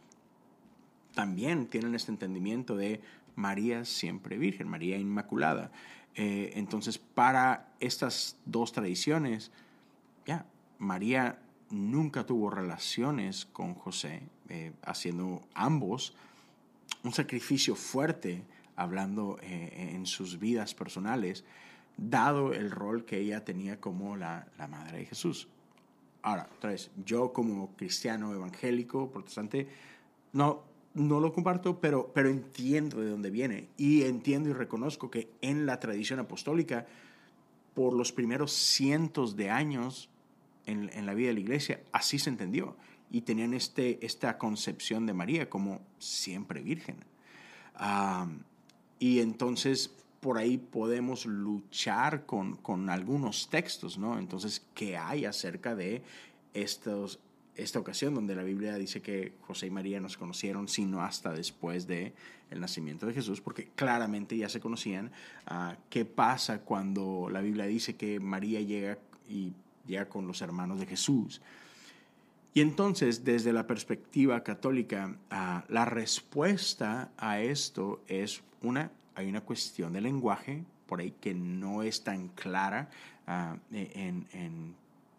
también 1.14 1.66
tienen 1.66 1.94
este 1.94 2.10
entendimiento 2.10 2.76
de 2.76 3.00
María 3.34 3.84
siempre 3.84 4.38
virgen, 4.38 4.68
María 4.68 4.98
Inmaculada. 4.98 5.70
Eh, 6.14 6.52
entonces, 6.54 6.98
para 6.98 7.72
estas 7.80 8.36
dos 8.44 8.72
tradiciones, 8.72 9.50
ya, 10.26 10.46
María 10.78 11.38
nunca 11.70 12.26
tuvo 12.26 12.50
relaciones 12.50 13.46
con 13.46 13.74
José, 13.74 14.22
eh, 14.48 14.72
haciendo 14.82 15.42
ambos 15.54 16.14
un 17.04 17.12
sacrificio 17.12 17.74
fuerte, 17.74 18.42
hablando 18.76 19.38
eh, 19.42 19.92
en 19.94 20.06
sus 20.06 20.38
vidas 20.38 20.74
personales, 20.74 21.44
dado 21.96 22.52
el 22.52 22.70
rol 22.70 23.04
que 23.04 23.18
ella 23.18 23.44
tenía 23.44 23.80
como 23.80 24.16
la, 24.16 24.46
madre 24.70 24.98
de 24.98 25.06
Jesús. 25.06 25.48
Ahora, 26.22 26.48
otra 26.56 26.74
yo 27.04 27.32
como 27.32 27.74
cristiano 27.76 28.32
evangélico, 28.32 29.10
protestante, 29.10 29.68
no, 30.32 30.62
no 30.94 31.20
lo 31.20 31.32
comparto, 31.32 31.80
pero, 31.80 32.10
pero 32.14 32.28
entiendo 32.28 33.00
de 33.00 33.10
dónde 33.10 33.30
viene 33.30 33.68
y 33.76 34.02
entiendo 34.02 34.50
y 34.50 34.52
reconozco 34.52 35.10
que 35.10 35.30
en 35.40 35.66
la 35.66 35.80
tradición 35.80 36.20
apostólica, 36.20 36.86
por 37.74 37.94
los 37.94 38.12
primeros 38.12 38.52
cientos 38.52 39.36
de 39.36 39.50
años, 39.50 40.10
en, 40.66 41.06
la 41.06 41.14
vida 41.14 41.28
de 41.28 41.34
la 41.34 41.40
iglesia, 41.40 41.80
así 41.92 42.18
se 42.18 42.30
entendió. 42.30 42.76
Y 43.10 43.22
tenían 43.22 43.54
este, 43.54 44.04
esta 44.04 44.38
concepción 44.38 45.06
de 45.06 45.12
María 45.12 45.50
como 45.50 45.80
siempre 45.98 46.62
virgen. 46.62 46.96
y 48.98 49.20
entonces 49.20 49.90
por 50.20 50.38
ahí 50.38 50.56
podemos 50.56 51.26
luchar 51.26 52.26
con, 52.26 52.56
con, 52.56 52.88
algunos 52.90 53.50
textos, 53.50 53.98
¿no? 53.98 54.20
Entonces, 54.20 54.64
¿qué 54.72 54.96
hay 54.96 55.24
acerca 55.24 55.74
de 55.74 56.02
estos, 56.54 57.18
esta 57.56 57.78
ocasión 57.78 58.14
donde 58.14 58.34
la 58.34 58.42
Biblia 58.42 58.76
dice 58.76 59.02
que 59.02 59.34
José 59.42 59.66
y 59.66 59.70
María 59.70 60.00
no 60.00 60.08
se 60.08 60.18
conocieron 60.18 60.68
sino 60.68 61.02
hasta 61.02 61.32
después 61.32 61.86
de 61.86 62.14
el 62.50 62.60
nacimiento 62.60 63.06
de 63.06 63.14
Jesús, 63.14 63.40
porque 63.40 63.68
claramente 63.74 64.36
ya 64.36 64.48
se 64.48 64.60
conocían. 64.60 65.10
Ah, 65.46 65.76
¿Qué 65.88 66.04
pasa 66.04 66.60
cuando 66.60 67.28
la 67.30 67.40
Biblia 67.40 67.66
dice 67.66 67.96
que 67.96 68.20
María 68.20 68.60
llega 68.60 68.98
y 69.28 69.52
ya 69.86 70.08
con 70.08 70.26
los 70.26 70.42
hermanos 70.42 70.80
de 70.80 70.86
Jesús. 70.86 71.40
Y 72.54 72.60
entonces, 72.60 73.24
desde 73.24 73.52
la 73.52 73.66
perspectiva 73.66 74.42
católica, 74.42 75.16
ah, 75.30 75.64
la 75.68 75.84
respuesta 75.84 77.10
a 77.16 77.40
esto 77.40 78.02
es 78.08 78.42
una, 78.62 78.90
hay 79.14 79.28
una 79.28 79.40
cuestión 79.40 79.92
de 79.92 80.02
lenguaje 80.02 80.64
por 80.86 81.00
ahí 81.00 81.14
que 81.20 81.32
no 81.32 81.82
es 81.82 82.04
tan 82.04 82.28
clara 82.28 82.90
ah, 83.26 83.56
en, 83.70 84.26
en, 84.32 84.74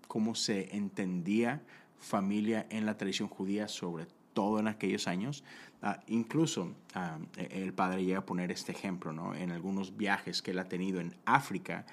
cómo 0.07 0.35
se 0.35 0.75
entendía 0.75 1.63
familia 2.03 2.67
en 2.69 2.86
la 2.86 2.98
tradición 2.98 3.29
judía, 3.29 3.67
sobre 3.67 4.07
todo 4.33 4.60
en 4.60 4.67
aquellos 4.67 5.07
años. 5.07 5.43
Ah, 5.81 6.00
incluso 6.07 6.74
ah, 6.93 7.17
e, 7.38 7.63
el 7.63 7.74
padre 7.74 8.03
llega 8.03 8.19
a 8.19 8.25
poner 8.25 8.51
este 8.51 8.72
ejemplo, 8.72 9.13
¿no? 9.13 9.33
En 9.33 9.51
algunos 9.51 9.98
viajes 9.98 10.41
que 10.41 10.51
él 10.51 10.60
ha 10.60 10.67
tenido 10.67 11.00
en 11.00 11.15
África, 11.25 11.86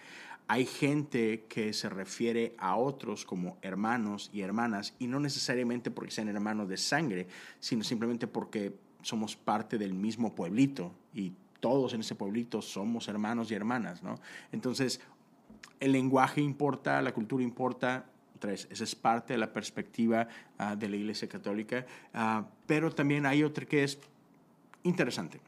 hay 0.49 0.67
gente 0.67 1.47
que 1.49 1.73
se 1.73 1.89
refiere 1.89 2.57
a 2.59 2.75
otros 2.77 3.25
como 3.25 3.57
hermanos 3.63 4.31
y 4.33 4.41
hermanas, 4.41 4.95
y 4.99 5.07
no 5.07 5.21
necesariamente 5.21 5.93
porque 5.93 6.11
sean 6.11 6.29
hermanos 6.29 6.69
de 6.69 6.77
sangre, 6.77 7.29
sino 7.61 7.85
simplemente 7.85 8.27
porque 8.27 8.75
somos 9.03 9.37
parte 9.37 9.79
del 9.79 9.95
mismo 9.95 10.35
pueblito 10.35 10.93
y 11.15 11.33
todos 11.61 11.95
en 11.95 12.01
ese 12.01 12.15
pueblito 12.15 12.63
somos 12.63 13.07
hermanos 13.07 13.51
y 13.51 13.55
hermanas, 13.55 14.03
¿no? 14.03 14.17
Entonces, 14.51 15.01
el 15.79 15.93
lenguaje 15.93 16.41
importa, 16.41 17.01
la 17.01 17.15
cultura 17.15 17.45
importa, 17.45 18.07
tres, 18.41 18.67
esa 18.71 18.85
es 18.85 18.97
parte 18.97 19.35
de 19.35 19.39
la 19.39 19.53
perspectiva 19.53 20.27
ah, 20.59 20.75
de 20.75 20.89
la 20.89 20.97
Iglesia 20.97 21.29
Católica, 21.29 21.87
ah, 22.13 22.45
pero 22.67 22.93
también 22.93 23.27
hay 23.27 23.45
otra 23.45 23.65
que 23.67 23.85
es 23.85 23.99
interesante. 24.83 25.41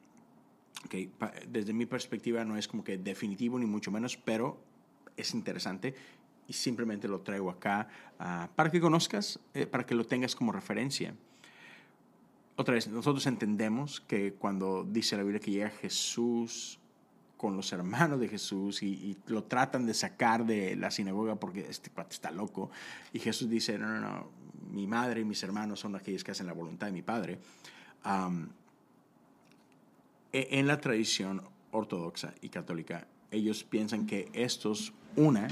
Okay, 0.85 1.13
desde 1.49 1.73
mi 1.73 1.87
perspectiva 1.87 2.45
no 2.45 2.57
es 2.57 2.69
como 2.69 2.85
que 2.85 2.99
definitivo 2.99 3.59
ni 3.59 3.67
mucho 3.67 3.91
menos, 3.91 4.17
pero 4.17 4.61
es 5.17 5.33
interesante 5.35 5.95
y 6.47 6.53
simplemente 6.53 7.09
lo 7.09 7.21
traigo 7.21 7.51
acá 7.51 7.89
ah, 8.19 8.49
para 8.55 8.71
que 8.71 8.81
conozcas, 8.81 9.41
eh, 9.55 9.67
para 9.67 9.87
que 9.87 9.95
lo 9.95 10.05
tengas 10.05 10.35
como 10.35 10.53
referencia. 10.53 11.15
Otra 12.57 12.75
vez, 12.75 12.89
nosotros 12.89 13.27
entendemos 13.27 14.01
que 14.01 14.35
cuando 14.35 14.85
dice 14.85 15.17
la 15.17 15.23
Biblia 15.23 15.41
que 15.41 15.51
llega 15.51 15.71
Jesús 15.71 16.79
con 17.43 17.57
los 17.57 17.73
hermanos 17.73 18.21
de 18.21 18.29
Jesús 18.29 18.85
y, 18.85 19.19
lo 19.27 19.43
tratan 19.43 19.85
de 19.85 19.95
sacar 19.95 20.47
de 20.47 20.77
la 20.77 20.93
sinagoga 20.93 21.35
porque 21.35 21.67
este 21.69 21.91
cuate 21.91 22.15
está 22.15 22.31
loco. 22.31 22.71
Y 23.13 23.19
Jesús 23.19 23.51
dice, 23.51 23.77
no, 23.79 23.89
no, 23.89 23.99
no, 23.99 24.31
mi 24.71 24.87
madre 24.87 25.23
y 25.23 25.25
mis 25.25 25.43
hermanos 25.43 25.81
son 25.81 25.97
aquellos 25.97 26.23
que 26.23 26.31
hacen 26.31 26.47
la 26.47 26.53
voluntad 26.53 26.87
de 26.87 26.93
mi 26.93 27.03
Padre. 27.03 27.41
E, 30.33 30.49
en 30.57 30.69
la 30.69 30.81
tradición 30.81 31.43
ortodoxa 31.73 32.33
y 32.43 32.49
católica, 32.49 33.09
ellos 33.33 33.65
piensan 33.65 34.07
que 34.07 34.29
estos, 34.35 34.93
una, 35.17 35.49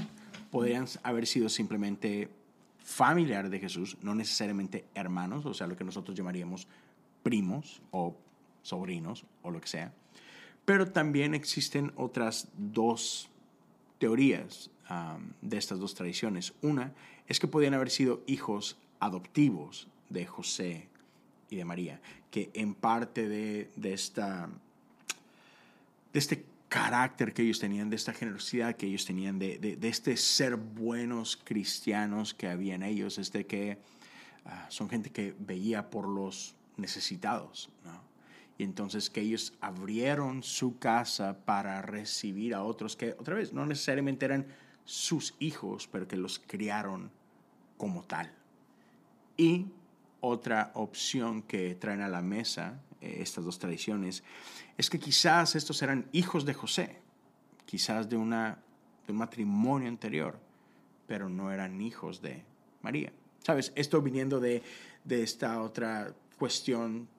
podrían 0.49 0.85
haber 1.03 1.27
sido 1.27 1.49
simplemente 1.49 2.29
familiar 2.81 3.49
de 3.49 3.59
Jesús, 3.59 3.97
no 4.01 4.15
necesariamente 4.15 4.85
hermanos, 4.95 5.45
o 5.45 5.53
sea, 5.53 5.67
lo 5.67 5.75
que 5.75 5.83
nosotros 5.83 6.15
llamaríamos 6.15 6.69
primos 7.21 7.81
o 7.91 8.15
sobrinos 8.61 9.25
o 9.41 9.51
lo 9.51 9.59
que 9.59 9.67
sea. 9.67 9.93
Pero 10.65 10.91
también 10.91 11.33
existen 11.33 11.91
otras 11.95 12.47
dos 12.57 13.29
teorías 13.97 14.69
de 15.41 15.57
estas 15.57 15.79
dos 15.79 15.95
tradiciones. 15.95 16.53
Una 16.61 16.93
es 17.27 17.39
que 17.39 17.47
podían 17.47 17.73
haber 17.73 17.89
sido 17.89 18.23
hijos 18.27 18.77
adoptivos 18.99 19.87
de 20.09 20.25
José 20.25 20.89
y 21.49 21.55
de 21.55 21.65
María, 21.65 22.01
que 22.29 22.49
en 22.53 22.73
parte 22.73 23.27
de, 23.27 23.69
esta, 23.83 24.49
de 26.11 26.19
este 26.19 26.45
carácter 26.67 27.33
que 27.33 27.41
ellos 27.43 27.59
tenían, 27.59 27.89
de 27.89 27.95
esta 27.95 28.13
generosidad 28.13 28.75
que 28.75 28.87
ellos 28.87 29.05
tenían, 29.05 29.39
de, 29.39 29.77
este 29.81 30.17
ser 30.17 30.55
buenos 30.55 31.37
cristianos 31.37 32.33
que 32.33 32.47
había 32.47 32.75
en 32.75 32.83
ellos, 32.83 33.17
es 33.17 33.31
de 33.31 33.45
que 33.45 33.77
ah, 34.45 34.65
son 34.69 34.89
gente 34.89 35.09
que 35.09 35.35
veía 35.39 35.89
por 35.89 36.07
los 36.07 36.55
necesitados, 36.77 37.69
¿no? 37.85 38.10
Y 38.61 38.63
entonces 38.63 39.09
que 39.09 39.21
ellos 39.21 39.55
abrieron 39.59 40.43
su 40.43 40.77
casa 40.77 41.45
para 41.45 41.81
recibir 41.81 42.53
a 42.53 42.61
otros 42.61 42.95
que, 42.95 43.13
otra 43.13 43.33
vez, 43.33 43.53
no 43.53 43.65
necesariamente 43.65 44.23
eran 44.23 44.45
sus 44.85 45.33
hijos, 45.39 45.89
pero 45.91 46.07
que 46.07 46.15
los 46.15 46.37
criaron 46.37 47.09
como 47.75 48.03
tal. 48.03 48.31
Y 49.35 49.65
otra 50.19 50.69
opción 50.75 51.41
que 51.41 51.73
traen 51.73 52.01
a 52.01 52.07
la 52.07 52.21
mesa 52.21 52.79
eh, 53.01 53.17
estas 53.21 53.45
dos 53.45 53.57
tradiciones 53.57 54.23
es 54.77 54.91
que 54.91 54.99
quizás 54.99 55.55
estos 55.55 55.81
eran 55.81 56.07
hijos 56.11 56.45
de 56.45 56.53
José, 56.53 57.01
quizás 57.65 58.09
de, 58.09 58.17
una, 58.17 58.59
de 59.07 59.11
un 59.11 59.17
matrimonio 59.17 59.89
anterior, 59.89 60.39
pero 61.07 61.29
no 61.29 61.51
eran 61.51 61.81
hijos 61.81 62.21
de 62.21 62.43
María. 62.83 63.11
¿Sabes? 63.39 63.73
Esto 63.73 64.03
viniendo 64.03 64.39
de, 64.39 64.61
de 65.03 65.23
esta 65.23 65.63
otra 65.63 66.13
cuestión 66.37 67.09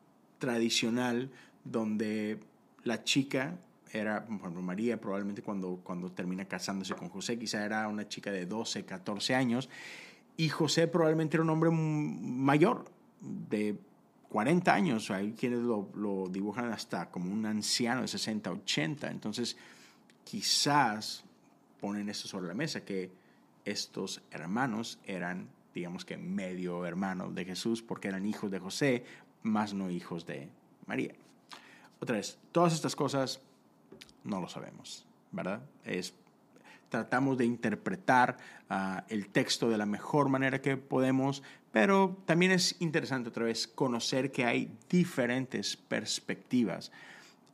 tradicional 0.43 1.31
donde 1.63 2.41
la 2.83 3.05
chica 3.05 3.57
era, 3.93 4.27
María 4.29 5.01
probablemente 5.01 5.41
cuando, 5.41 5.81
cuando 5.85 6.11
termina 6.11 6.47
casándose 6.47 6.95
con 6.95 7.09
José, 7.11 7.39
quizá 7.39 7.65
era 7.65 7.87
una 7.87 8.09
chica 8.09 8.33
de 8.33 8.45
12, 8.45 8.85
14 8.85 9.37
años, 9.37 9.71
y 10.37 10.49
José 10.49 10.89
probablemente 10.89 11.37
era 11.37 11.45
un 11.45 11.51
hombre 11.51 11.71
mayor, 11.71 12.87
de 13.21 13.79
40 14.31 14.75
años, 14.75 15.13
hay 15.13 15.33
quienes 15.35 15.61
lo, 15.61 15.89
lo 15.95 16.27
dibujan 16.29 16.73
hasta 16.73 17.09
como 17.09 17.33
un 17.33 17.47
anciano 17.47 18.01
de 18.01 18.09
60, 18.09 18.51
80, 18.51 19.11
entonces 19.13 19.57
quizás 20.25 21.23
ponen 21.81 22.09
esto 22.09 22.27
sobre 22.27 22.49
la 22.49 22.55
mesa, 22.55 22.85
que 22.85 23.13
estos 23.65 24.23
hermanos 24.33 24.99
eran, 25.07 25.51
digamos 25.73 26.05
que 26.05 26.17
medio 26.17 26.85
hermanos 26.85 27.33
de 27.33 27.45
Jesús, 27.45 27.81
porque 27.81 28.09
eran 28.09 28.27
hijos 28.27 28.51
de 28.51 28.59
José, 28.59 29.05
más 29.43 29.75
no 29.75 29.91
hijos 29.91 30.27
de 30.27 30.49
María. 30.87 31.15
Otra 32.01 32.17
vez, 32.17 32.39
todas 32.51 32.73
estas 32.73 32.97
cosas 32.97 33.41
no 34.25 34.41
lo 34.41 34.49
sabemos, 34.49 35.07
¿verdad? 35.31 35.63
Es, 35.85 36.15
tratamos 36.89 37.39
de 37.39 37.45
interpretar 37.45 38.37
ah, 38.69 39.05
el 39.09 39.29
texto 39.29 39.71
de 39.71 39.79
la 39.79 39.87
mejor 39.87 40.29
manera 40.29 40.61
que 40.61 40.77
podemos, 40.77 41.43
pero 41.73 42.19
también 42.27 42.53
es 42.53 42.77
interesante 42.81 43.31
otra 43.31 43.45
vez 43.45 43.67
conocer 43.67 44.31
que 44.31 44.45
hay 44.45 44.77
diferentes 44.91 45.77
perspectivas 45.77 46.93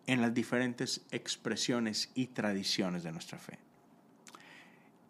en 0.06 0.22
las 0.22 0.32
diferentes 0.32 1.02
expresiones 1.10 2.10
y 2.14 2.28
tradiciones 2.28 3.02
de 3.02 3.12
nuestra 3.12 3.38
fe. 3.38 3.58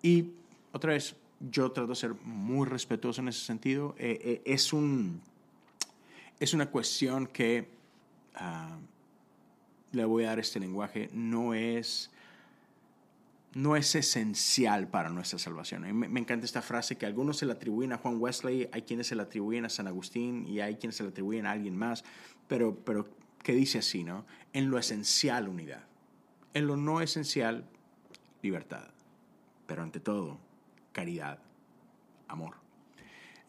Y 0.02 0.32
otra 0.72 0.92
vez, 0.92 1.16
yo 1.40 1.70
trato 1.70 1.90
de 1.90 1.94
ser 1.94 2.14
muy 2.24 2.66
respetuoso 2.66 3.20
en 3.20 3.28
ese 3.28 3.44
sentido. 3.44 3.94
Eh, 3.98 4.18
eh, 4.22 4.42
es 4.44 4.72
un 4.72 5.22
es 6.40 6.54
una 6.54 6.70
cuestión 6.70 7.26
que 7.26 7.68
ah, 8.34 8.78
le 9.92 10.04
voy 10.04 10.24
a 10.24 10.28
dar 10.28 10.38
este 10.38 10.60
lenguaje, 10.60 11.08
no 11.12 11.54
es, 11.54 12.10
no 13.54 13.76
es 13.76 13.94
esencial 13.94 14.88
para 14.88 15.08
nuestra 15.08 15.38
salvación. 15.38 15.82
Me, 15.82 16.08
me, 16.08 16.20
encanta 16.20 16.46
esta 16.46 16.62
frase 16.62 16.96
que 16.96 17.06
algunos 17.06 17.38
se 17.38 17.46
la 17.46 17.54
atribuyen 17.54 17.92
a 17.92 17.98
Juan 17.98 18.20
Wesley, 18.20 18.68
hay 18.72 18.82
quienes 18.82 19.08
se 19.08 19.14
la 19.14 19.24
atribuyen 19.24 19.64
a 19.64 19.68
San 19.68 19.86
Agustín 19.86 20.46
y 20.46 20.60
hay 20.60 20.76
quienes 20.76 20.96
se 20.96 21.02
la 21.02 21.10
atribuyen 21.10 21.46
a 21.46 21.52
alguien 21.52 21.76
más, 21.76 22.04
pero, 22.46 22.76
pero 22.84 23.08
que 23.42 23.52
dice 23.52 23.78
así, 23.78 24.04
¿no? 24.04 24.26
En 24.52 24.70
lo 24.70 24.78
esencial, 24.78 25.48
unidad. 25.48 25.84
En 26.54 26.66
lo 26.66 26.76
no 26.76 27.00
esencial, 27.00 27.64
libertad. 28.42 28.88
Pero 29.66 29.82
ante 29.82 30.00
todo, 30.00 30.38
caridad, 30.92 31.38
amor. 32.26 32.56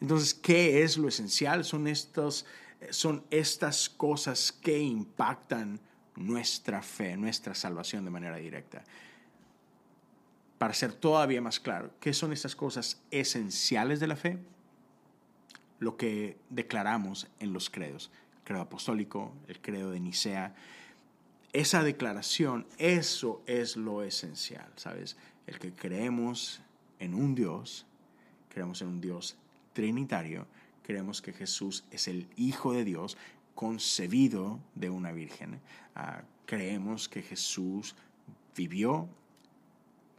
Entonces, 0.00 0.34
¿qué 0.34 0.82
es 0.82 0.96
lo 0.96 1.08
esencial? 1.08 1.64
Son 1.64 1.86
estos 1.86 2.46
son 2.90 3.24
estas 3.30 3.88
cosas 3.88 4.52
que 4.52 4.78
impactan 4.78 5.80
nuestra 6.16 6.82
fe, 6.82 7.16
nuestra 7.16 7.54
salvación 7.54 8.04
de 8.04 8.10
manera 8.10 8.36
directa. 8.36 8.84
Para 10.58 10.74
ser 10.74 10.92
todavía 10.92 11.40
más 11.40 11.60
claro, 11.60 11.90
¿qué 12.00 12.12
son 12.12 12.32
estas 12.32 12.54
cosas 12.54 13.02
esenciales 13.10 14.00
de 14.00 14.06
la 14.06 14.16
fe? 14.16 14.38
Lo 15.78 15.96
que 15.96 16.38
declaramos 16.50 17.28
en 17.38 17.52
los 17.52 17.70
credos, 17.70 18.10
el 18.36 18.42
credo 18.44 18.62
apostólico, 18.62 19.32
el 19.48 19.60
credo 19.60 19.90
de 19.90 20.00
Nicea. 20.00 20.54
Esa 21.52 21.82
declaración, 21.82 22.66
eso 22.76 23.42
es 23.46 23.76
lo 23.76 24.02
esencial, 24.02 24.70
¿sabes? 24.76 25.16
El 25.46 25.58
que 25.58 25.72
creemos 25.72 26.60
en 26.98 27.14
un 27.14 27.34
Dios, 27.34 27.86
creemos 28.50 28.82
en 28.82 28.88
un 28.88 29.00
Dios 29.00 29.36
trinitario, 29.72 30.46
creemos 30.90 31.22
que 31.22 31.32
Jesús 31.32 31.84
es 31.92 32.08
el 32.08 32.26
Hijo 32.36 32.72
de 32.72 32.84
Dios 32.84 33.16
concebido 33.54 34.58
de 34.74 34.90
una 34.90 35.12
virgen. 35.12 35.60
Ah, 35.94 36.22
creemos 36.46 37.08
que 37.08 37.22
Jesús 37.22 37.94
vivió, 38.56 39.08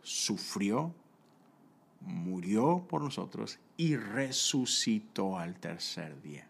sufrió, 0.01 0.95
murió 1.99 2.85
por 2.87 3.01
nosotros 3.01 3.59
y 3.75 3.97
resucitó 3.97 5.37
al 5.37 5.59
tercer 5.59 6.21
día. 6.21 6.47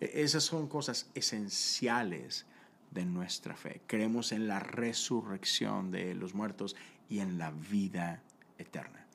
E-, 0.00 0.22
esas 0.24 0.42
son 0.42 0.66
cosas 0.66 1.08
esenciales 1.14 2.46
de 2.90 3.04
nuestra 3.04 3.54
fe. 3.54 3.80
Creemos 3.86 4.32
en 4.32 4.48
la 4.48 4.58
resurrección 4.58 5.92
de 5.92 6.16
los 6.16 6.34
muertos 6.34 6.74
y 7.08 7.20
en 7.20 7.38
la 7.38 7.52
vida 7.52 8.20
eterna. 8.58 9.06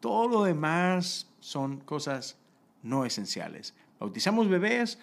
Todo 0.00 0.28
lo 0.28 0.44
demás 0.44 1.26
son 1.40 1.80
cosas 1.80 2.38
no 2.84 3.04
esenciales. 3.04 3.74
¿Bautizamos 3.98 4.48
bebés 4.48 5.00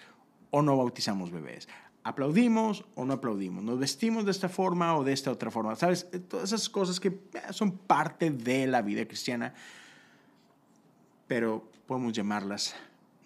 o 0.50 0.62
no 0.62 0.78
bautizamos 0.78 1.30
bebés? 1.30 1.68
¿Aplaudimos 2.04 2.84
o 2.94 3.04
no 3.04 3.14
aplaudimos? 3.14 3.62
¿Nos 3.62 3.78
vestimos 3.78 4.24
de 4.24 4.30
esta 4.30 4.48
forma 4.48 4.96
o 4.96 5.04
de 5.04 5.12
esta 5.12 5.30
otra 5.30 5.50
forma? 5.50 5.76
¿Sabes? 5.76 6.08
Todas 6.28 6.52
esas 6.52 6.68
cosas 6.68 6.98
que 6.98 7.08
eh, 7.08 7.40
son 7.50 7.72
parte 7.72 8.30
de 8.30 8.66
la 8.66 8.82
vida 8.82 9.04
cristiana, 9.06 9.52
pero 11.28 11.70
podemos 11.86 12.12
llamarlas 12.12 12.74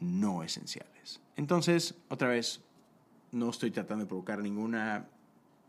no 0.00 0.42
esenciales. 0.42 1.20
Entonces, 1.36 1.94
otra 2.08 2.28
vez, 2.28 2.60
no 3.32 3.50
estoy 3.50 3.70
tratando 3.70 4.04
de 4.04 4.08
provocar 4.08 4.40
ninguna 4.40 5.06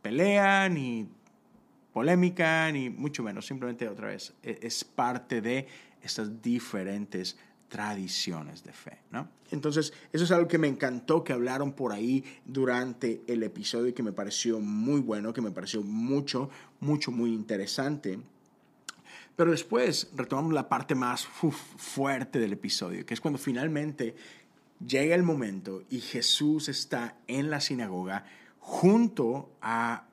pelea, 0.01 0.69
ni 0.69 1.07
polémica, 1.93 2.71
ni 2.71 2.89
mucho 2.89 3.23
menos. 3.23 3.45
Simplemente, 3.45 3.87
otra 3.87 4.07
vez, 4.07 4.33
e, 4.43 4.59
es 4.61 4.83
parte 4.83 5.41
de 5.41 5.67
estas 6.01 6.41
diferentes 6.41 7.37
tradiciones 7.67 8.63
de 8.63 8.73
fe, 8.73 8.99
¿no? 9.11 9.29
Entonces, 9.51 9.93
eso 10.11 10.23
es 10.23 10.31
algo 10.31 10.47
que 10.47 10.57
me 10.57 10.67
encantó 10.67 11.23
que 11.23 11.33
hablaron 11.33 11.73
por 11.73 11.93
ahí 11.93 12.23
durante 12.45 13.21
el 13.27 13.43
episodio 13.43 13.87
y 13.87 13.93
que 13.93 14.03
me 14.03 14.11
pareció 14.11 14.59
muy 14.59 15.01
bueno, 15.01 15.33
que 15.33 15.41
me 15.41 15.51
pareció 15.51 15.81
mucho, 15.83 16.49
mucho, 16.79 17.11
muy 17.11 17.33
interesante. 17.33 18.19
Pero 19.35 19.51
después 19.51 20.09
retomamos 20.15 20.53
la 20.53 20.67
parte 20.67 20.95
más 20.95 21.25
fuerte 21.25 22.39
del 22.39 22.53
episodio, 22.53 23.05
que 23.05 23.13
es 23.13 23.21
cuando 23.21 23.37
finalmente 23.37 24.15
llega 24.85 25.15
el 25.15 25.23
momento 25.23 25.83
y 25.89 26.01
Jesús 26.01 26.69
está 26.69 27.17
en 27.27 27.49
la 27.49 27.61
sinagoga 27.61 28.25
junto 28.59 29.51
a, 29.61 30.03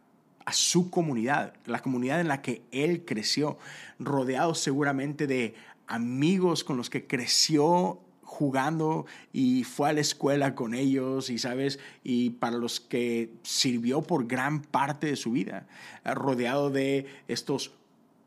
su 0.53 0.90
comunidad, 0.90 1.55
la 1.64 1.81
comunidad 1.81 2.21
en 2.21 2.29
la 2.29 2.43
que 2.43 2.62
él 2.71 3.07
creció, 3.07 3.59
rodeado 3.99 4.55
seguramente 4.55 5.27
de 5.27 5.55
amigos 5.87 6.64
con 6.64 6.77
los 6.77 6.90
que 6.90 7.07
creció 7.07 8.01
jugando 8.23 9.07
y 9.33 9.64
fue 9.64 9.90
a 9.90 9.92
la 9.92 10.01
escuela 10.01 10.55
con 10.55 10.75
ellos 10.75 11.31
y 11.31 11.38
sabes 11.38 11.79
y 12.03 12.31
para 12.31 12.57
los 12.57 12.81
que 12.81 13.33
sirvió 13.42 14.03
por 14.03 14.27
gran 14.27 14.62
parte 14.62 15.07
de 15.07 15.16
su 15.16 15.33
vida 15.33 15.66
rodeado 16.05 16.70
de 16.70 17.07
estos 17.29 17.73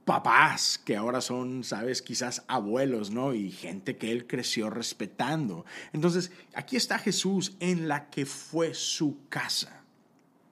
papás 0.08 0.78
que 0.78 0.96
ahora 0.96 1.20
son, 1.20 1.66
sabes, 1.66 2.02
quizás 2.02 2.46
abuelos, 2.48 3.12
¿no? 3.12 3.34
Y 3.34 3.52
gente 3.52 3.98
que 3.98 4.10
él 4.10 4.26
creció 4.26 4.70
respetando. 4.70 5.66
Entonces, 5.92 6.32
aquí 6.54 6.78
está 6.78 6.98
Jesús 6.98 7.58
en 7.60 7.90
la 7.90 8.10
que 8.10 8.26
fue 8.26 8.74
su 8.74 9.18
casa 9.28 9.84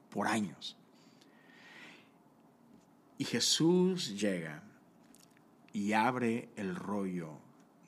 por 0.09 0.27
años. 0.27 0.75
Y 3.17 3.23
Jesús 3.23 4.19
llega 4.19 4.61
y 5.75 5.91
abre 5.91 6.47
el 6.55 6.73
rollo 6.73 7.37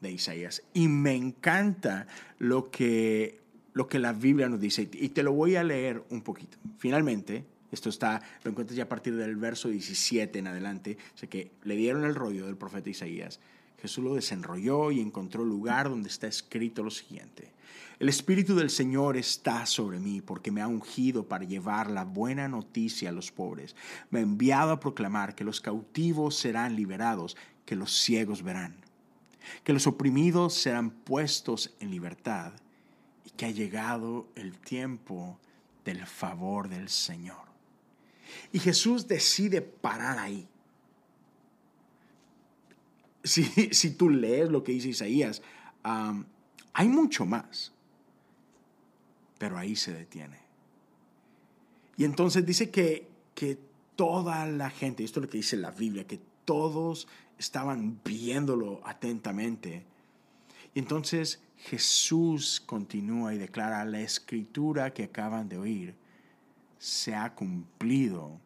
de 0.02 0.12
Isaías. 0.12 0.62
Y 0.74 0.90
me 0.90 1.16
encanta 1.16 2.06
lo 2.38 2.70
que, 2.70 3.40
lo 3.72 3.88
que 3.88 3.98
la 3.98 4.12
Biblia 4.12 4.50
nos 4.50 4.60
dice. 4.60 4.90
Y 4.92 5.10
te 5.10 5.24
lo 5.24 5.32
voy 5.32 5.56
a 5.56 5.64
leer 5.64 6.04
un 6.10 6.22
poquito. 6.22 6.58
Finalmente, 6.78 7.46
esto 7.72 7.88
está, 7.88 8.22
lo 8.44 8.52
encuentras 8.52 8.76
ya 8.76 8.84
a 8.84 8.90
partir 8.90 9.16
del 9.16 9.38
verso 9.38 9.70
17 9.70 10.38
en 10.38 10.48
adelante. 10.48 10.98
O 11.24 11.30
que 11.30 11.52
le 11.64 11.78
dieron 11.78 12.04
el 12.04 12.14
rollo 12.14 12.46
del 12.46 12.58
profeta 12.58 12.90
Isaías. 12.90 13.40
Jesús 13.82 14.04
lo 14.04 14.16
desenrolló 14.16 14.92
y 14.92 15.00
encontró 15.00 15.44
el 15.44 15.50
lugar 15.50 15.90
donde 15.90 16.10
está 16.10 16.28
escrito 16.28 16.84
lo 16.84 16.92
siguiente. 16.92 17.54
El 18.00 18.10
Espíritu 18.10 18.56
del 18.56 18.70
Señor 18.70 19.18
está 19.18 19.66
sobre 19.66 20.00
mí 20.00 20.22
porque 20.22 20.52
me 20.52 20.62
ha 20.62 20.68
ungido 20.68 21.28
para 21.28 21.46
llevar 21.46 21.90
la 21.90 22.04
buena 22.04 22.48
noticia 22.48 23.10
a 23.10 23.12
los 23.12 23.32
pobres. 23.32 23.76
Me 24.12 24.20
ha 24.20 24.24
enviado 24.24 24.72
a 24.72 24.80
proclamar 24.80 25.36
que 25.36 25.44
los 25.44 25.62
cautivos 25.62 26.36
serán 26.36 26.76
liberados, 26.76 27.38
que 27.68 27.76
los 27.76 27.92
ciegos 27.92 28.42
verán, 28.44 28.78
que 29.66 29.74
los 29.74 29.86
oprimidos 29.88 30.54
serán 30.54 30.90
puestos 30.90 31.76
en 31.82 31.92
libertad 31.92 32.54
y 33.26 33.30
que 33.32 33.46
ha 33.46 33.52
llegado 33.52 34.26
el 34.36 34.58
tiempo 34.58 35.38
del 35.84 36.08
favor 36.08 36.70
del 36.70 36.88
Señor. 36.88 37.46
Y 38.54 38.60
Jesús 38.60 39.08
decide 39.08 39.62
parar 39.62 40.18
ahí. 40.18 40.48
Si, 43.24 43.44
si 43.74 43.92
tú 43.92 44.10
lees 44.10 44.50
lo 44.50 44.64
que 44.64 44.72
dice 44.72 44.88
Isaías, 44.88 45.42
hay 45.84 46.88
mucho 46.88 47.26
más, 47.26 47.74
pero 49.38 49.58
ahí 49.58 49.76
se 49.76 49.94
detiene. 49.94 50.40
Y 51.98 52.06
entonces 52.06 52.46
dice 52.46 52.70
que, 52.70 53.10
que 53.36 53.60
toda 53.98 54.46
la 54.46 54.70
gente, 54.70 55.04
esto 55.04 55.20
es 55.20 55.26
lo 55.26 55.30
que 55.30 55.38
dice 55.38 55.58
la 55.58 55.72
Biblia, 55.72 56.08
que 56.08 56.22
todos 56.48 57.10
estaban 57.38 58.00
viéndolo 58.06 58.80
atentamente. 58.86 59.86
Y 60.74 60.80
entonces 60.80 61.44
Jesús 61.58 62.64
continúa 62.66 63.34
y 63.34 63.38
declara 63.38 63.84
la 63.84 64.00
escritura 64.00 64.94
que 64.94 65.04
acaban 65.04 65.50
de 65.50 65.58
oír 65.58 65.96
se 66.80 67.14
ha 67.14 67.36
cumplido 67.36 68.40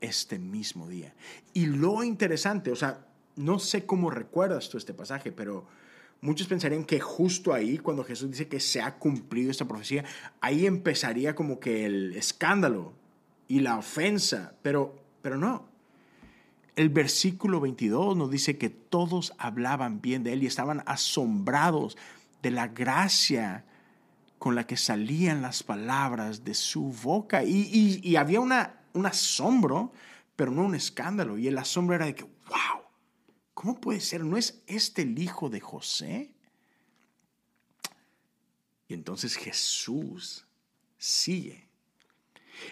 este 0.00 0.38
mismo 0.38 0.88
día. 0.88 1.12
Y 1.52 1.66
lo 1.66 2.02
interesante, 2.02 2.72
o 2.72 2.76
sea, 2.76 3.06
no 3.36 3.58
sé 3.58 3.84
cómo 3.84 4.10
recuerdas 4.10 4.70
tú 4.70 4.78
este 4.78 4.94
pasaje, 4.94 5.30
pero 5.30 5.66
muchos 6.22 6.46
pensarían 6.46 6.84
que 6.84 6.98
justo 6.98 7.52
ahí, 7.52 7.76
cuando 7.76 8.04
Jesús 8.04 8.30
dice 8.30 8.48
que 8.48 8.58
se 8.58 8.80
ha 8.80 8.98
cumplido 8.98 9.50
esta 9.50 9.68
profecía, 9.68 10.04
ahí 10.40 10.64
empezaría 10.64 11.34
como 11.34 11.60
que 11.60 11.84
el 11.84 12.14
escándalo 12.14 12.94
y 13.48 13.60
la 13.60 13.76
ofensa, 13.76 14.54
pero, 14.62 14.96
pero 15.20 15.36
no. 15.36 15.67
El 16.78 16.90
versículo 16.90 17.58
22 17.58 18.16
nos 18.16 18.30
dice 18.30 18.56
que 18.56 18.70
todos 18.70 19.32
hablaban 19.36 20.00
bien 20.00 20.22
de 20.22 20.34
él 20.34 20.44
y 20.44 20.46
estaban 20.46 20.84
asombrados 20.86 21.98
de 22.40 22.52
la 22.52 22.68
gracia 22.68 23.64
con 24.38 24.54
la 24.54 24.64
que 24.64 24.76
salían 24.76 25.42
las 25.42 25.64
palabras 25.64 26.44
de 26.44 26.54
su 26.54 26.92
boca. 26.92 27.42
Y, 27.42 28.14
había 28.14 28.38
un 28.38 29.06
asombro, 29.06 29.92
pero 30.36 30.52
no 30.52 30.62
un 30.62 30.76
escándalo. 30.76 31.36
Y 31.36 31.48
el 31.48 31.58
asombro 31.58 31.96
era 31.96 32.06
de 32.06 32.14
que, 32.14 32.22
wow, 32.22 32.84
¿cómo 33.54 33.80
puede 33.80 34.00
ser? 34.00 34.22
¿No 34.22 34.36
es 34.36 34.62
este 34.68 35.02
el 35.02 35.18
hijo 35.18 35.50
de 35.50 35.58
José? 35.58 36.32
Y 38.86 38.94
entonces 38.94 39.34
Jesús 39.34 40.46
sigue. 40.96 41.67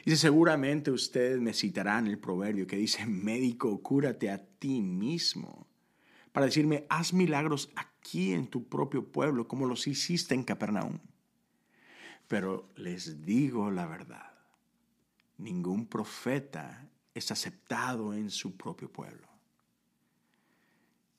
Y 0.05 0.16
seguramente 0.16 0.90
ustedes 0.90 1.40
me 1.40 1.53
citarán 1.53 2.07
el 2.07 2.18
proverbio 2.18 2.66
que 2.66 2.77
dice, 2.77 3.07
médico, 3.07 3.83
cúrate 3.83 4.31
a 4.31 4.44
ti 4.44 4.81
mismo. 4.81 5.66
Para 6.33 6.46
decirme, 6.46 6.87
haz 6.88 7.12
milagros 7.12 7.70
aquí 7.77 8.33
en 8.33 8.49
tu 8.49 8.68
propio 8.68 9.11
pueblo 9.11 9.49
como 9.49 9.66
los 9.66 9.87
hiciste 9.87 10.35
en 10.35 10.44
Capernaum. 10.44 10.99
Pero 12.29 12.68
les 12.77 13.25
digo 13.25 13.70
la 13.70 13.87
verdad, 13.87 14.33
ningún 15.38 15.87
profeta 15.87 16.88
es 17.14 17.31
aceptado 17.31 18.12
en 18.12 18.31
su 18.31 18.57
propio 18.57 18.92
pueblo. 18.92 19.27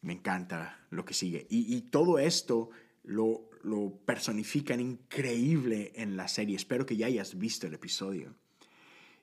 Me 0.01 0.13
encanta 0.13 0.85
lo 0.91 1.03
que 1.03 1.13
sigue. 1.13 1.47
Y, 1.49 1.81
todo 1.81 2.19
esto 2.19 2.69
lo, 3.03 3.49
lo 3.63 3.97
personifican 4.05 4.79
increíble 4.79 5.91
en 5.95 6.15
la 6.15 6.27
serie. 6.27 6.55
Espero 6.55 6.85
que 6.85 6.95
ya 6.95 7.07
hayas 7.07 7.37
visto 7.37 7.67
el 7.67 7.73
episodio. 7.73 8.35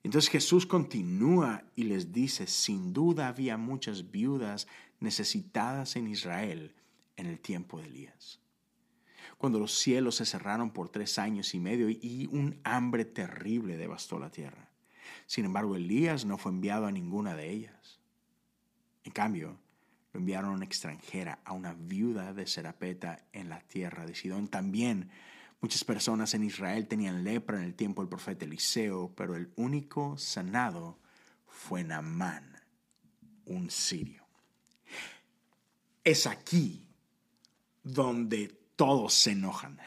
Entonces 0.05 0.31
Jesús 0.31 0.67
continúa 0.67 1.65
y 1.75 1.85
les 1.85 2.13
dice, 2.13 2.47
sin 2.47 2.93
duda 2.93 3.27
había 3.27 3.57
muchas 3.57 4.13
viudas 4.13 4.69
necesitadas 5.01 5.97
en 5.97 6.07
Israel 6.07 6.73
en 7.17 7.27
el 7.27 7.41
tiempo 7.41 7.81
de 7.81 7.87
Elías 7.87 8.39
cuando 9.45 9.59
los 9.59 9.77
cielos 9.77 10.17
se 10.17 10.25
cerraron 10.25 10.71
por 10.71 10.89
tres 10.89 11.19
años 11.19 11.55
y 11.55 11.61
medio 11.61 11.91
y 11.91 12.29
un 12.33 12.61
hambre 12.65 13.05
terrible 13.05 13.77
devastó 13.77 14.19
la 14.19 14.31
tierra. 14.31 14.71
Sin 15.27 15.45
embargo, 15.45 15.77
Elías 15.77 16.25
no 16.25 16.39
fue 16.39 16.51
enviado 16.51 16.87
a 16.87 16.91
ninguna 16.91 17.35
de 17.37 17.51
ellas. 17.51 18.01
En 19.05 19.13
cambio, 19.13 19.59
lo 20.15 20.21
enviaron 20.21 20.51
a 20.51 20.55
una 20.55 20.65
extranjera, 20.65 21.41
a 21.45 21.53
una 21.53 21.75
viuda 21.75 22.33
de 22.33 22.47
Serapeta 22.47 23.27
en 23.33 23.51
la 23.51 23.61
tierra 23.61 24.07
de 24.07 24.15
Sidón. 24.15 24.49
También 24.49 25.11
muchas 25.61 25.85
personas 25.85 26.35
en 26.35 26.45
Israel 26.45 26.87
tenían 26.87 27.25
lepra 27.25 27.59
en 27.59 27.65
el 27.65 27.75
tiempo 27.75 28.03
del 28.03 28.09
profeta 28.09 28.45
Eliseo, 28.45 29.13
pero 29.17 29.37
el 29.37 29.53
único 29.57 30.17
sanado 30.19 30.99
fue 31.47 31.85
Naamán, 31.85 32.61
un 33.47 33.71
sirio. 33.71 34.25
Es 36.03 36.27
aquí 36.27 36.87
donde 37.83 38.49
todos 38.77 39.15
se 39.15 39.33
enojan. 39.33 39.79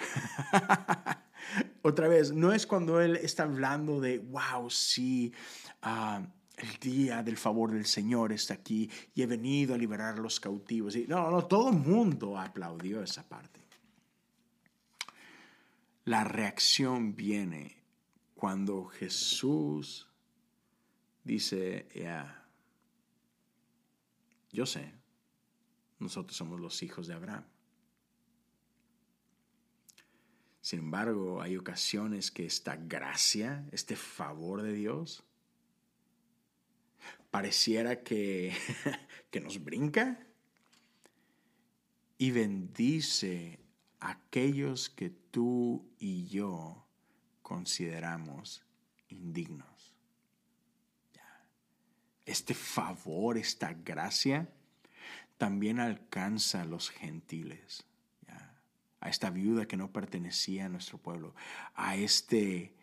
Otra 1.82 2.08
vez, 2.08 2.32
no 2.34 2.52
es 2.52 2.66
cuando 2.66 3.00
él 3.00 3.16
está 3.18 3.44
hablando 3.44 4.00
de, 4.00 4.20
wow, 4.20 4.70
sí, 4.70 5.34
ah, 5.82 6.22
el 6.58 6.80
día 6.80 7.22
del 7.22 7.38
favor 7.38 7.72
del 7.72 7.86
Señor 7.86 8.32
está 8.32 8.56
aquí 8.56 8.90
y 9.14 9.22
he 9.22 9.28
venido 9.28 9.76
a 9.76 9.78
liberar 9.78 10.16
a 10.16 10.22
los 10.22 10.40
cautivos. 10.40 10.96
no, 11.08 11.30
no, 11.30 11.46
todo 11.46 11.70
el 11.70 11.78
mundo 11.78 12.38
aplaudió 12.38 13.04
esa 13.04 13.28
parte. 13.28 13.67
La 16.08 16.24
reacción 16.24 17.18
viene 17.18 17.84
cuando 18.34 18.86
Jesús 18.86 20.08
dice, 21.26 21.86
ya, 21.94 22.48
yo 24.50 24.66
sé, 24.66 24.94
nosotros 26.00 26.38
somos 26.38 26.62
los 26.62 26.82
hijos 26.82 27.08
de 27.08 27.14
Abraham. 27.14 27.44
Sin 30.62 30.80
embargo, 30.80 31.42
hay 31.42 31.58
ocasiones 31.58 32.32
que 32.32 32.46
esta 32.46 32.78
gracia, 32.78 33.68
este 33.74 33.98
favor 33.98 34.62
de 34.62 34.72
Dios, 34.72 35.26
pareciera 37.30 38.02
que, 38.02 38.56
que 39.30 39.42
nos 39.42 39.62
brinca 39.62 40.26
y 42.18 42.32
bendice 42.32 43.60
aquellos 44.00 44.90
que 44.90 45.10
tú 45.38 45.88
y 46.00 46.26
yo 46.26 46.84
consideramos 47.44 48.66
indignos. 49.08 49.96
Este 52.26 52.56
favor, 52.56 53.38
esta 53.38 53.72
gracia, 53.74 54.50
también 55.38 55.80
alcanza 55.80 56.64
a 56.64 56.66
los 56.66 56.90
gentiles, 56.90 57.86
a 59.00 59.10
esta 59.10 59.30
viuda 59.30 59.68
que 59.68 59.78
no 59.78 59.92
pertenecía 59.92 60.66
a 60.66 60.70
nuestro 60.70 60.98
pueblo, 60.98 61.36
a 61.76 61.96
este, 61.96 62.74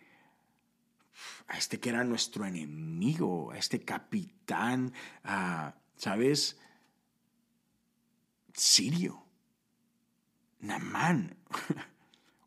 a 1.48 1.58
este 1.58 1.80
que 1.80 1.88
era 1.88 2.04
nuestro 2.04 2.46
enemigo, 2.46 3.50
a 3.50 3.58
este 3.58 3.80
capitán, 3.80 4.92
¿sabes? 5.96 6.56
Sirio, 8.52 9.26
Namán, 10.60 11.36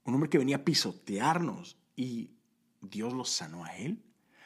un 0.07 0.15
hombre 0.15 0.29
que 0.29 0.37
venía 0.37 0.55
a 0.55 0.63
pisotearnos 0.63 1.77
y 1.95 2.31
Dios 2.81 3.13
lo 3.13 3.25
sanó 3.25 3.65
a 3.65 3.75
él, 3.75 4.01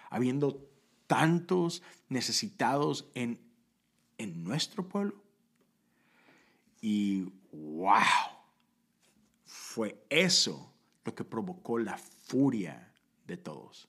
habiendo 0.10 0.68
tantos 1.06 1.84
necesitados 2.10 3.10
en, 3.14 3.40
en 4.18 4.44
nuestro 4.44 4.90
pueblo. 4.90 5.22
Y 6.82 7.32
wow, 7.52 8.02
fue 9.46 10.04
eso 10.10 10.74
lo 11.06 11.14
que 11.14 11.24
provocó 11.24 11.78
la 11.78 11.98
furia 11.98 12.92
de 13.28 13.38
todos. 13.38 13.88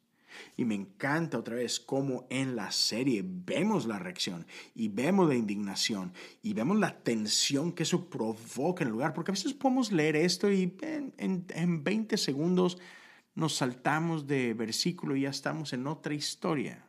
Y 0.56 0.64
me 0.64 0.74
encanta 0.74 1.38
otra 1.38 1.56
vez 1.56 1.80
cómo 1.80 2.26
en 2.30 2.56
la 2.56 2.70
serie 2.70 3.22
vemos 3.24 3.86
la 3.86 3.98
reacción 3.98 4.46
y 4.74 4.88
vemos 4.88 5.28
la 5.28 5.34
indignación 5.34 6.12
y 6.42 6.54
vemos 6.54 6.78
la 6.78 7.02
tensión 7.02 7.72
que 7.72 7.82
eso 7.82 8.08
provoca 8.08 8.84
en 8.84 8.88
el 8.88 8.92
lugar, 8.92 9.14
porque 9.14 9.30
a 9.30 9.34
veces 9.34 9.54
podemos 9.54 9.92
leer 9.92 10.16
esto 10.16 10.50
y 10.50 10.76
en, 10.82 11.14
en, 11.18 11.46
en 11.48 11.84
20 11.84 12.16
segundos 12.16 12.78
nos 13.34 13.56
saltamos 13.56 14.26
de 14.26 14.54
versículo 14.54 15.16
y 15.16 15.22
ya 15.22 15.30
estamos 15.30 15.72
en 15.72 15.86
otra 15.86 16.14
historia. 16.14 16.84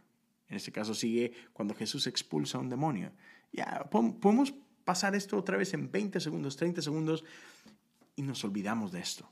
En 0.50 0.58
este 0.58 0.72
caso 0.72 0.94
sigue 0.94 1.34
cuando 1.54 1.74
Jesús 1.74 2.06
expulsa 2.08 2.58
a 2.58 2.62
un 2.62 2.70
demonio. 2.70 3.12
Ya, 3.52 3.88
podemos 3.90 4.54
pasar 4.84 5.16
esto 5.16 5.38
otra 5.38 5.58
vez 5.58 5.74
en 5.74 5.92
20 5.92 6.20
segundos, 6.20 6.58
30 6.58 6.82
segundos 6.82 7.24
y 8.16 8.22
nos 8.22 8.44
olvidamos 8.44 8.92
de 8.92 9.00
esto. 9.00 9.30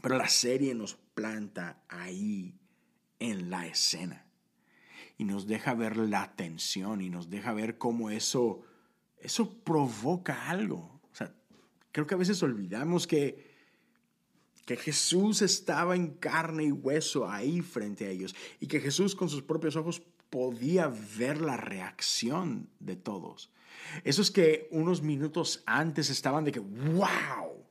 Pero 0.00 0.16
la 0.16 0.28
serie 0.28 0.74
nos 0.74 0.94
planta 0.94 1.82
ahí 1.88 2.54
en 3.18 3.50
la 3.50 3.66
escena 3.66 4.24
y 5.16 5.24
nos 5.24 5.46
deja 5.46 5.74
ver 5.74 5.96
la 5.96 6.34
tensión 6.34 7.00
y 7.00 7.10
nos 7.10 7.30
deja 7.30 7.52
ver 7.52 7.78
cómo 7.78 8.10
eso, 8.10 8.62
eso 9.18 9.62
provoca 9.62 10.50
algo. 10.50 11.00
O 11.12 11.14
sea, 11.14 11.34
creo 11.92 12.06
que 12.06 12.14
a 12.14 12.18
veces 12.18 12.42
olvidamos 12.42 13.06
que, 13.06 13.54
que 14.66 14.76
Jesús 14.76 15.42
estaba 15.42 15.94
en 15.94 16.14
carne 16.14 16.64
y 16.64 16.72
hueso 16.72 17.28
ahí 17.30 17.60
frente 17.60 18.06
a 18.06 18.10
ellos 18.10 18.34
y 18.60 18.66
que 18.66 18.80
Jesús 18.80 19.14
con 19.14 19.28
sus 19.28 19.42
propios 19.42 19.76
ojos 19.76 20.02
podía 20.30 20.92
ver 21.16 21.40
la 21.40 21.56
reacción 21.56 22.68
de 22.80 22.96
todos. 22.96 23.52
Esos 24.02 24.30
que 24.30 24.68
unos 24.70 25.02
minutos 25.02 25.62
antes 25.66 26.10
estaban 26.10 26.44
de 26.44 26.52
que, 26.52 26.60
wow, 26.60 27.63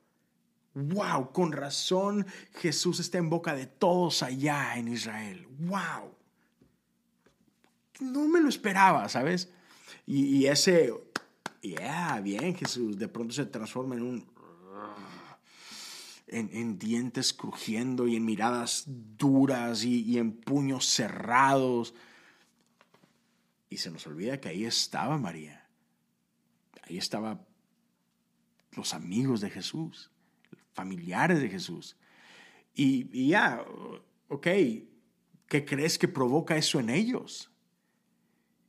wow, 0.74 1.32
con 1.32 1.52
razón 1.52 2.26
Jesús 2.54 3.00
está 3.00 3.18
en 3.18 3.30
boca 3.30 3.56
de 3.56 3.68
todos 3.68 4.24
allá 4.24 4.76
en 4.78 4.88
Israel. 4.88 5.48
Wow. 5.60 6.16
No 8.00 8.28
me 8.28 8.42
lo 8.42 8.50
esperaba, 8.50 9.08
¿sabes? 9.10 9.52
Y, 10.06 10.46
ese, 10.46 10.94
yeah, 11.62 12.20
bien 12.20 12.56
Jesús, 12.56 12.98
de 12.98 13.08
pronto 13.08 13.34
se 13.34 13.46
transforma 13.46 13.96
en 13.96 14.02
un... 14.04 14.34
En, 16.28 16.80
dientes 16.80 17.32
crujiendo 17.32 18.08
y 18.08 18.16
en 18.16 18.26
miradas 18.26 18.86
duras 18.88 19.84
y, 19.84 20.02
y 20.02 20.18
en 20.18 20.34
puños 20.34 20.88
cerrados. 20.88 21.94
Y 23.70 23.78
se 23.78 23.92
nos 23.92 24.08
olvida 24.08 24.42
que 24.42 24.50
ahí 24.50 24.66
estaba 24.66 25.20
María. 25.20 25.70
Ahí 26.82 26.98
estaban 26.98 27.46
los 28.72 28.96
amigos 28.96 29.42
de 29.42 29.52
Jesús 29.52 30.10
familiares 30.74 31.42
de 31.42 31.50
Jesús. 31.50 31.98
Y, 32.74 33.28
ya, 33.28 33.64
ok, 34.28 34.48
¿qué 35.48 35.66
crees 35.66 35.98
que 35.98 36.08
provoca 36.08 36.58
eso 36.58 36.80
en 36.80 36.90
ellos? 36.90 37.52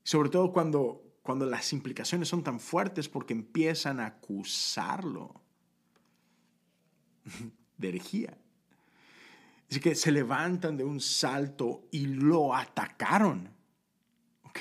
Sobre 0.03 0.29
todo 0.29 0.53
cuando, 0.53 1.03
cuando 1.23 1.47
las 1.47 1.73
implicaciones 1.73 2.29
son 2.29 2.43
tan 2.43 2.61
fuertes 2.61 3.09
porque 3.09 3.33
empiezan 3.33 4.01
a 4.01 4.07
acusarlo 4.07 5.40
de 7.79 7.88
herejía. 7.88 8.37
Así 9.71 9.81
que 9.81 9.95
se 9.95 10.12
levantan 10.12 10.77
de 10.77 10.85
un 10.85 11.01
salto 11.01 11.88
y 11.90 12.07
lo 12.07 12.55
atacaron. 12.55 13.49
¿Ok? 14.45 14.61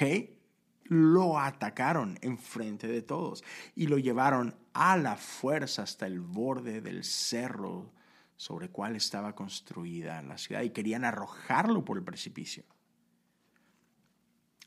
Lo 0.86 1.38
atacaron 1.38 2.18
enfrente 2.22 2.88
de 2.88 3.02
todos 3.02 3.44
y 3.76 3.88
lo 3.88 3.98
llevaron 3.98 4.56
a 4.74 4.98
la 4.98 5.16
fuerza 5.16 5.84
hasta 5.84 6.08
el 6.08 6.20
borde 6.20 6.82
del 6.82 7.04
cerro 7.04 7.92
sobre 8.36 8.66
el 8.66 8.72
cual 8.72 8.96
estaba 8.96 9.36
construida 9.36 10.22
la 10.22 10.38
ciudad 10.38 10.62
y 10.64 10.72
querían 10.72 11.06
arrojarlo 11.06 11.86
por 11.86 11.98
el 11.98 12.04
precipicio. 12.04 12.64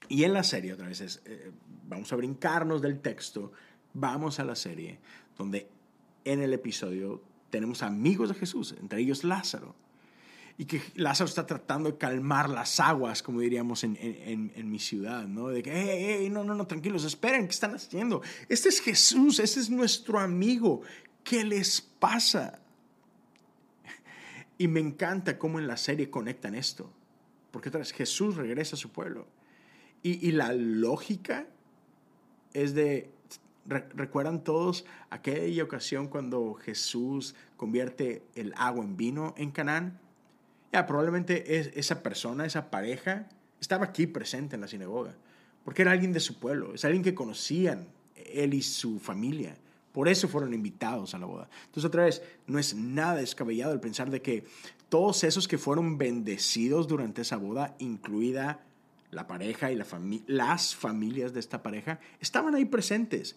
Y 0.09 0.25
en 0.25 0.33
la 0.33 0.45
serie, 0.45 0.73
otra 0.73 0.87
vez, 0.87 1.21
eh, 1.25 1.51
vamos 1.85 2.13
a 2.13 2.17
brincarnos 2.17 2.81
del 2.81 3.01
texto, 3.01 3.53
vamos 3.93 4.39
a 4.39 4.45
la 4.45 4.55
serie, 4.55 5.01
donde 5.37 5.69
en 6.25 6.43
el 6.43 6.53
episodio 6.53 7.23
tenemos 7.51 7.83
amigos 7.83 8.29
de 8.29 8.37
Jesús, 8.37 8.77
entre 8.79 9.01
ellos 9.01 9.25
Lázaro 9.25 9.75
y 10.59 10.65
que 10.65 10.83
Lázaro 10.95 11.29
está 11.29 11.47
tratando 11.47 11.91
de 11.91 11.99
calmar 11.99 12.49
las 12.49 12.81
aguas, 12.81 13.23
como 13.23 13.41
diríamos 13.41 13.85
en, 13.85 13.97
en, 14.01 14.53
en 14.55 14.71
mi 14.71 14.79
ciudad, 14.79 15.27
¿no? 15.27 15.49
De 15.49 15.63
que, 15.63 15.71
hey, 15.71 16.19
hey, 16.21 16.31
no, 16.31 16.45
no, 16.45 16.55
no, 16.55 16.67
tranquilos, 16.67 17.05
esperen, 17.05 17.47
¿qué 17.47 17.53
están 17.53 17.75
haciendo? 17.75 18.23
Este 18.49 18.71
es 18.71 18.81
Jesús, 18.81 19.39
este 19.39 19.61
es 19.61 19.69
nuestro 19.69 20.19
amigo, 20.19 20.81
¿qué 21.23 21.45
les 21.45 21.81
pasa? 21.81 22.61
Y 24.59 24.69
me 24.69 24.81
encanta 24.81 25.39
cómo 25.39 25.59
en 25.59 25.67
la 25.67 25.77
serie 25.77 26.09
conectan 26.09 26.55
esto, 26.55 26.91
porque 27.51 27.69
otra 27.69 27.81
vez 27.81 27.93
Jesús 27.93 28.37
regresa 28.37 28.77
a 28.77 28.79
su 28.79 28.91
pueblo. 28.91 29.27
Y, 30.03 30.27
y 30.27 30.33
la 30.33 30.55
lógica 30.55 31.47
es 32.55 32.75
de, 32.75 33.11
¿recuerdan 33.67 34.43
todos 34.43 34.87
aquella 35.11 35.63
ocasión 35.63 36.09
cuando 36.09 36.55
Jesús 36.55 37.35
convierte 37.59 38.23
el 38.35 38.55
agua 38.57 38.83
en 38.83 38.97
vino 38.97 39.35
en 39.37 39.51
Canaán? 39.51 40.01
Probablemente 40.73 41.59
es, 41.59 41.71
esa 41.75 42.03
persona, 42.03 42.45
esa 42.45 42.71
pareja, 42.71 43.29
estaba 43.61 43.85
aquí 43.85 44.07
presente 44.07 44.57
en 44.57 44.61
la 44.61 44.69
sinagoga, 44.69 45.15
porque 45.65 45.83
era 45.83 45.93
alguien 45.93 46.13
de 46.13 46.21
su 46.21 46.39
pueblo, 46.39 46.75
es 46.75 46.85
alguien 46.85 47.03
que 47.03 47.15
conocían 47.15 47.89
él 48.15 48.55
y 48.55 48.63
su 48.63 48.99
familia. 48.99 49.57
Por 49.93 50.09
eso 50.09 50.29
fueron 50.29 50.53
invitados 50.53 51.15
a 51.15 51.19
la 51.19 51.25
boda. 51.25 51.49
Entonces, 51.65 51.87
otra 51.87 52.05
vez, 52.05 52.23
no 52.47 52.59
es 52.59 52.75
nada 52.75 53.17
descabellado 53.17 53.73
el 53.73 53.81
pensar 53.81 54.11
de 54.11 54.21
que 54.21 54.45
todos 54.91 55.25
esos 55.25 55.49
que 55.49 55.57
fueron 55.57 55.97
bendecidos 55.97 56.87
durante 56.87 57.23
esa 57.23 57.39
boda, 57.39 57.75
incluida 57.79 58.61
la 59.11 59.27
pareja 59.27 59.73
y 59.73 59.77
la 59.77 59.87
las 60.27 60.77
familias 60.77 61.33
de 61.33 61.41
esta 61.41 61.63
pareja, 61.63 61.99
estaban 62.21 62.55
ahí 62.55 62.67
presentes. 62.67 63.37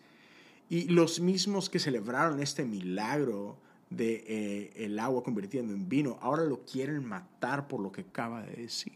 Y 0.70 0.90
los 0.90 1.22
mismos 1.22 1.70
que 1.70 1.80
celebraron 1.80 2.42
este 2.42 2.66
milagro 2.66 3.58
de 3.90 4.24
eh, 4.28 4.86
el 4.86 5.00
agua 5.00 5.24
convirtiendo 5.24 5.74
en 5.74 5.90
vino, 5.90 6.18
ahora 6.22 6.44
lo 6.44 6.64
quieren 6.64 7.04
matar 7.06 7.68
por 7.68 7.80
lo 7.80 7.92
que 7.92 8.02
acaba 8.02 8.44
de 8.44 8.54
decir. 8.54 8.94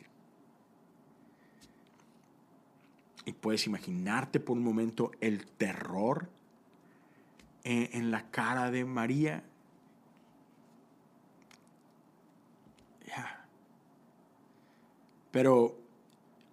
Y 3.25 3.33
puedes 3.33 3.65
imaginarte 3.65 4.39
por 4.39 4.57
un 4.57 4.63
momento 4.63 5.11
el 5.21 5.45
terror 5.45 6.29
en, 7.63 7.89
en 7.93 8.11
la 8.11 8.29
cara 8.29 8.69
de 8.69 8.85
María. 8.85 9.43
Ya. 13.07 13.45
Pero 15.31 15.82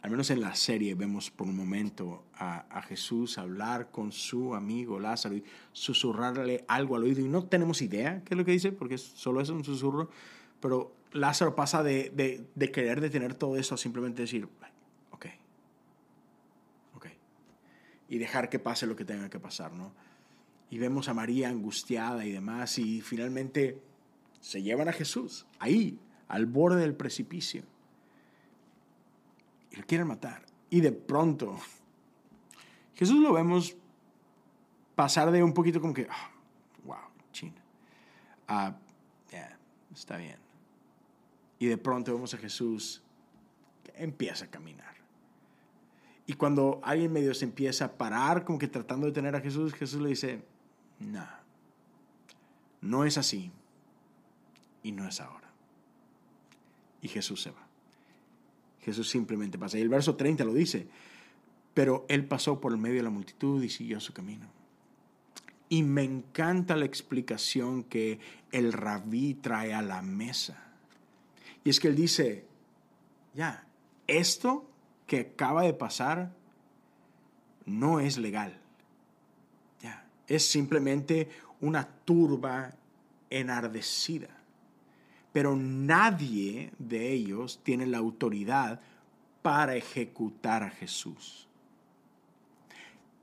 al 0.02 0.10
menos 0.10 0.30
en 0.30 0.40
la 0.40 0.54
serie 0.54 0.94
vemos 0.94 1.30
por 1.30 1.46
un 1.46 1.56
momento 1.56 2.24
a, 2.34 2.82
Jesús 2.82 3.36
hablar 3.36 3.90
con 3.90 4.10
su 4.10 4.54
amigo 4.54 4.98
Lázaro 4.98 5.36
y 5.36 5.44
susurrarle 5.72 6.64
algo 6.66 6.96
al 6.96 7.04
oído 7.04 7.20
y 7.20 7.28
no 7.28 7.44
tenemos 7.44 7.82
idea 7.82 8.22
qué 8.24 8.34
es 8.34 8.38
lo 8.38 8.44
que 8.44 8.52
dice 8.52 8.72
porque 8.72 8.96
solo 8.98 9.40
es 9.40 9.50
un 9.50 9.62
susurro, 9.62 10.10
pero 10.60 10.94
Lázaro 11.12 11.54
pasa 11.54 11.82
de, 11.82 12.48
de, 12.54 12.72
querer 12.72 13.00
detener 13.00 13.34
todo 13.34 13.56
eso 13.56 13.74
a 13.74 13.78
simplemente 13.78 14.22
decir, 14.22 14.48
ok, 15.10 15.26
ok, 16.94 17.06
y 18.08 18.18
dejar 18.18 18.48
que 18.48 18.58
pase 18.58 18.86
lo 18.86 18.96
que 18.96 19.04
tenga 19.04 19.28
que 19.28 19.38
pasar, 19.38 19.72
¿no? 19.72 19.92
Y 20.70 20.78
vemos 20.78 21.08
a 21.08 21.14
María 21.14 21.48
angustiada 21.48 22.24
y 22.24 22.32
demás 22.32 22.78
y 22.78 23.02
finalmente 23.02 23.82
se 24.40 24.62
llevan 24.62 24.88
a 24.88 24.92
Jesús 24.92 25.46
ahí, 25.58 25.98
al 26.26 26.46
borde 26.46 26.80
del 26.80 26.94
precipicio 26.94 27.64
y 29.70 29.76
lo 29.76 29.86
quieren 29.86 30.06
matar. 30.06 30.44
Y 30.68 30.80
de 30.80 30.92
pronto, 30.92 31.58
Jesús 32.94 33.20
lo 33.20 33.32
vemos 33.32 33.76
pasar 34.94 35.30
de 35.30 35.42
un 35.42 35.54
poquito 35.54 35.80
como 35.80 35.94
que, 35.94 36.06
wow, 36.84 36.94
ah, 36.94 37.10
china, 37.32 37.62
ah, 38.48 38.76
ya, 39.30 39.58
está 39.94 40.16
bien. 40.16 40.38
Y 41.58 41.66
de 41.66 41.78
pronto 41.78 42.12
vemos 42.12 42.34
a 42.34 42.38
Jesús 42.38 43.02
que 43.82 43.92
empieza 43.96 44.44
a 44.46 44.48
caminar. 44.48 44.94
Y 46.26 46.34
cuando 46.34 46.80
alguien 46.84 47.12
medio 47.12 47.34
se 47.34 47.44
empieza 47.44 47.86
a 47.86 47.92
parar, 47.92 48.44
como 48.44 48.58
que 48.58 48.68
tratando 48.68 49.06
de 49.06 49.12
tener 49.12 49.34
a 49.34 49.40
Jesús, 49.40 49.74
Jesús 49.74 50.00
le 50.00 50.10
dice, 50.10 50.44
no, 50.98 51.26
no 52.80 53.04
es 53.04 53.18
así 53.18 53.50
y 54.82 54.92
no 54.92 55.08
es 55.08 55.20
ahora. 55.20 55.50
Y 57.02 57.08
Jesús 57.08 57.42
se 57.42 57.50
va. 57.50 57.69
Jesús 58.82 59.08
simplemente 59.08 59.58
pasa. 59.58 59.78
Y 59.78 59.82
el 59.82 59.88
verso 59.88 60.16
30 60.16 60.44
lo 60.44 60.54
dice, 60.54 60.88
pero 61.74 62.04
él 62.08 62.24
pasó 62.24 62.60
por 62.60 62.72
el 62.72 62.78
medio 62.78 62.96
de 62.96 63.02
la 63.02 63.10
multitud 63.10 63.62
y 63.62 63.68
siguió 63.68 64.00
su 64.00 64.12
camino. 64.12 64.46
Y 65.68 65.82
me 65.82 66.02
encanta 66.02 66.76
la 66.76 66.84
explicación 66.84 67.84
que 67.84 68.18
el 68.50 68.72
rabí 68.72 69.34
trae 69.34 69.72
a 69.72 69.82
la 69.82 70.02
mesa. 70.02 70.64
Y 71.62 71.70
es 71.70 71.78
que 71.78 71.88
él 71.88 71.94
dice, 71.94 72.44
ya, 73.34 73.66
esto 74.06 74.68
que 75.06 75.20
acaba 75.20 75.62
de 75.62 75.74
pasar 75.74 76.34
no 77.66 78.00
es 78.00 78.18
legal. 78.18 78.58
Ya, 79.80 80.04
es 80.26 80.44
simplemente 80.44 81.28
una 81.60 81.86
turba 81.86 82.74
enardecida 83.28 84.39
pero 85.32 85.56
nadie 85.56 86.72
de 86.78 87.12
ellos 87.12 87.60
tiene 87.62 87.86
la 87.86 87.98
autoridad 87.98 88.80
para 89.42 89.76
ejecutar 89.76 90.62
a 90.62 90.70
Jesús. 90.70 91.46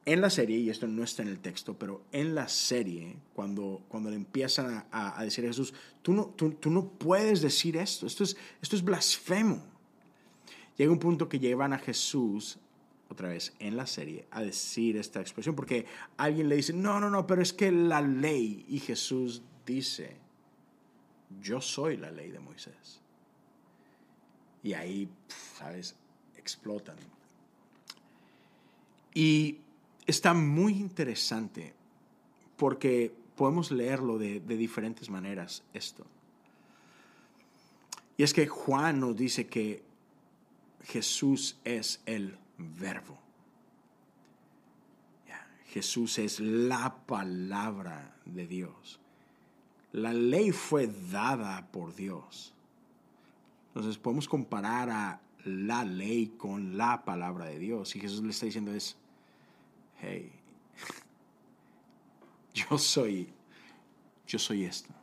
En 0.05 0.21
la 0.21 0.29
serie, 0.29 0.57
y 0.57 0.69
esto 0.69 0.87
no 0.87 1.03
está 1.03 1.21
en 1.21 1.27
el 1.27 1.39
texto, 1.39 1.77
pero 1.77 2.01
en 2.13 2.33
la 2.33 2.47
serie, 2.47 3.17
cuando, 3.33 3.83
cuando 3.89 4.09
le 4.09 4.15
empiezan 4.15 4.85
a, 4.89 5.21
decir 5.21 5.43
a 5.43 5.49
Jesús, 5.49 5.73
tú 6.01 6.13
no, 6.13 6.27
tú, 6.27 6.69
no 6.69 6.87
puedes 6.87 7.41
decir 7.41 7.75
esto, 7.75 8.07
esto 8.07 8.23
es, 8.23 8.37
esto 8.61 8.77
es 8.77 8.83
blasfemo. 8.85 9.61
Llega 10.77 10.93
un 10.93 10.99
punto 10.99 11.27
que 11.27 11.39
llevan 11.39 11.73
a 11.73 11.77
Jesús, 11.77 12.57
otra 13.09 13.27
vez 13.27 13.53
en 13.59 13.75
la 13.75 13.85
serie, 13.85 14.25
a 14.31 14.41
decir 14.41 14.95
esta 14.95 15.19
expresión, 15.19 15.55
porque 15.55 15.85
alguien 16.15 16.47
le 16.47 16.55
dice, 16.55 16.71
no, 16.71 17.01
no, 17.01 17.09
no, 17.09 17.27
pero 17.27 17.41
es 17.41 17.51
que 17.51 17.69
la 17.69 17.99
ley, 17.99 18.65
y 18.69 18.79
Jesús 18.79 19.41
dice, 19.65 20.15
yo 21.41 21.61
soy 21.61 21.97
la 21.97 22.11
ley 22.11 22.31
de 22.31 22.39
Moisés. 22.39 23.01
Y 24.63 24.73
ahí, 24.73 25.09
¿sabes? 25.57 25.95
Explotan. 26.37 26.97
Y 29.13 29.59
está 30.05 30.33
muy 30.33 30.73
interesante 30.73 31.73
porque 32.57 33.13
podemos 33.35 33.71
leerlo 33.71 34.17
de, 34.17 34.39
de, 34.39 34.57
diferentes 34.57 35.09
maneras 35.09 35.63
esto. 35.73 36.05
Y 38.17 38.23
es 38.23 38.33
que 38.33 38.47
Juan 38.47 38.99
nos 38.99 39.15
dice 39.15 39.47
que 39.47 39.83
Jesús 40.83 41.57
es 41.63 42.01
el 42.05 42.37
verbo. 42.57 43.19
Jesús 45.77 46.17
es 46.17 46.39
la 46.39 47.05
palabra 47.05 48.15
de 48.25 48.47
Dios. 48.47 48.99
La 49.97 50.13
ley 50.13 50.51
fue 50.51 50.85
dada 50.85 51.71
por 51.71 51.95
Dios. 51.95 52.53
Entonces 53.69 53.97
podemos 53.97 54.27
comparar 54.27 54.91
a 54.91 55.21
la 55.43 55.83
ley 55.83 56.35
con 56.37 56.77
la 56.77 57.03
palabra 57.03 57.45
de 57.45 57.57
Dios. 57.57 57.95
Y 57.95 57.99
Jesús 57.99 58.21
le 58.21 58.29
está 58.29 58.45
diciendo 58.45 58.71
es, 58.71 58.95
hey, 59.99 60.31
yo 62.53 62.77
soy, 62.77 63.33
yo 64.27 64.37
soy 64.37 64.65
esto. 64.65 64.93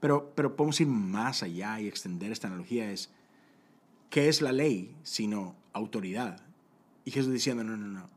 Pero, 0.00 0.32
pero 0.34 0.56
podemos 0.56 0.80
ir 0.80 0.88
más 0.88 1.44
allá 1.44 1.80
y 1.80 1.86
extender 1.86 2.32
esta 2.32 2.48
analogía. 2.48 2.90
Es, 2.90 3.12
¿qué 4.10 4.28
es 4.28 4.42
la 4.42 4.50
ley 4.50 4.96
sino 5.04 5.54
autoridad? 5.72 6.40
Y 7.04 7.12
Jesús 7.12 7.32
diciendo, 7.32 7.62
no, 7.62 7.76
no, 7.76 7.86
no, 7.86 8.10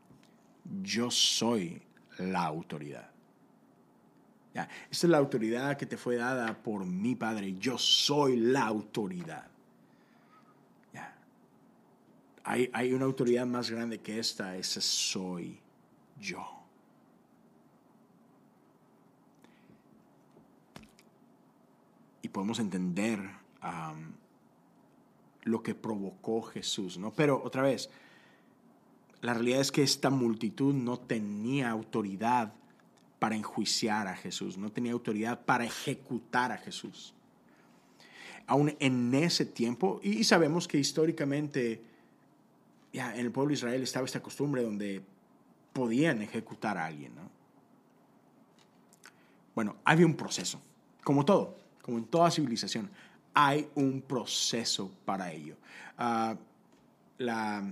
yo 0.82 1.12
soy 1.12 1.80
la 2.18 2.44
autoridad. 2.44 3.09
Ya, 4.54 4.68
esta 4.90 5.06
es 5.06 5.10
la 5.10 5.18
autoridad 5.18 5.76
que 5.76 5.86
te 5.86 5.96
fue 5.96 6.16
dada 6.16 6.60
por 6.62 6.84
mi 6.84 7.14
Padre. 7.14 7.56
Yo 7.58 7.78
soy 7.78 8.36
la 8.36 8.66
autoridad. 8.66 9.46
Ya. 10.92 11.14
Hay, 12.42 12.68
hay 12.72 12.92
una 12.92 13.04
autoridad 13.04 13.46
más 13.46 13.70
grande 13.70 14.00
que 14.00 14.18
esta. 14.18 14.56
Ese 14.56 14.80
soy 14.80 15.60
yo. 16.18 16.44
Y 22.22 22.28
podemos 22.28 22.58
entender 22.58 23.40
lo 25.42 25.62
que 25.62 25.74
provocó 25.74 26.42
Jesús, 26.42 26.98
¿no? 26.98 27.12
Pero 27.12 27.42
otra 27.42 27.62
vez, 27.62 27.88
la 29.20 29.34
realidad 29.34 29.60
es 29.60 29.72
que 29.72 29.82
esta 29.82 30.10
multitud 30.10 30.74
no 30.74 30.98
tenía 30.98 31.70
autoridad 31.70 32.52
para 33.20 33.36
enjuiciar 33.36 34.08
a 34.08 34.16
Jesús, 34.16 34.58
no 34.58 34.72
tenía 34.72 34.92
autoridad 34.92 35.44
para 35.44 35.64
ejecutar 35.64 36.50
a 36.50 36.56
Jesús. 36.56 37.14
Aún 38.46 38.74
en 38.80 39.14
ese 39.14 39.44
tiempo, 39.44 40.00
y 40.02 40.24
sabemos 40.24 40.66
que 40.66 40.78
históricamente 40.78 41.82
ya 42.92 43.14
en 43.14 43.20
el 43.20 43.30
pueblo 43.30 43.50
de 43.50 43.54
Israel 43.54 43.82
estaba 43.82 44.06
esta 44.06 44.22
costumbre 44.22 44.62
donde 44.62 45.02
podían 45.74 46.22
ejecutar 46.22 46.78
a 46.78 46.86
alguien. 46.86 47.14
¿no? 47.14 47.30
Bueno, 49.54 49.76
había 49.84 50.06
un 50.06 50.16
proceso, 50.16 50.60
como 51.04 51.24
todo, 51.24 51.58
como 51.82 51.98
en 51.98 52.06
toda 52.06 52.30
civilización, 52.30 52.90
hay 53.34 53.68
un 53.74 54.00
proceso 54.00 54.90
para 55.04 55.30
ello. 55.30 55.56
Uh, 55.98 56.34
la, 57.18 57.70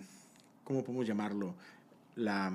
¿cómo 0.62 0.84
podemos 0.84 1.06
llamarlo? 1.06 1.54
La, 2.16 2.52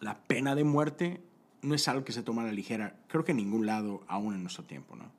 la 0.00 0.18
pena 0.18 0.54
de 0.54 0.62
muerte 0.62 1.20
no 1.64 1.74
es 1.74 1.88
algo 1.88 2.04
que 2.04 2.12
se 2.12 2.22
toma 2.22 2.42
a 2.42 2.46
la 2.46 2.52
ligera, 2.52 2.94
creo 3.08 3.24
que 3.24 3.32
en 3.32 3.38
ningún 3.38 3.66
lado 3.66 4.02
aún 4.06 4.34
en 4.34 4.42
nuestro 4.42 4.64
tiempo, 4.64 4.94
¿no? 4.96 5.10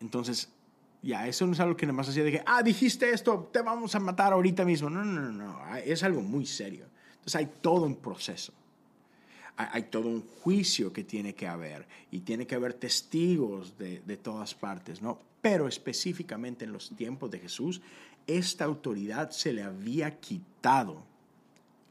Entonces, 0.00 0.50
ya, 1.02 1.26
eso 1.26 1.46
no 1.46 1.52
es 1.52 1.60
algo 1.60 1.76
que 1.76 1.86
nada 1.86 1.96
más 1.96 2.08
así 2.08 2.20
de 2.20 2.30
que, 2.30 2.42
ah, 2.46 2.62
dijiste 2.62 3.10
esto, 3.10 3.48
te 3.52 3.62
vamos 3.62 3.94
a 3.94 4.00
matar 4.00 4.32
ahorita 4.32 4.64
mismo. 4.64 4.90
No, 4.90 5.04
no, 5.04 5.20
no, 5.20 5.32
no, 5.32 5.76
es 5.76 6.02
algo 6.02 6.20
muy 6.20 6.46
serio. 6.46 6.86
Entonces 7.12 7.36
hay 7.36 7.46
todo 7.60 7.86
un 7.86 7.96
proceso. 7.96 8.52
Hay, 9.56 9.68
hay 9.72 9.82
todo 9.84 10.08
un 10.08 10.22
juicio 10.22 10.92
que 10.92 11.04
tiene 11.04 11.34
que 11.34 11.46
haber 11.46 11.86
y 12.10 12.20
tiene 12.20 12.46
que 12.46 12.54
haber 12.54 12.74
testigos 12.74 13.78
de, 13.78 14.00
de 14.00 14.16
todas 14.16 14.54
partes, 14.54 15.00
¿no? 15.02 15.20
Pero 15.40 15.68
específicamente 15.68 16.64
en 16.64 16.72
los 16.72 16.94
tiempos 16.96 17.30
de 17.30 17.38
Jesús, 17.38 17.82
esta 18.26 18.64
autoridad 18.64 19.30
se 19.30 19.52
le 19.52 19.62
había 19.62 20.18
quitado 20.18 21.02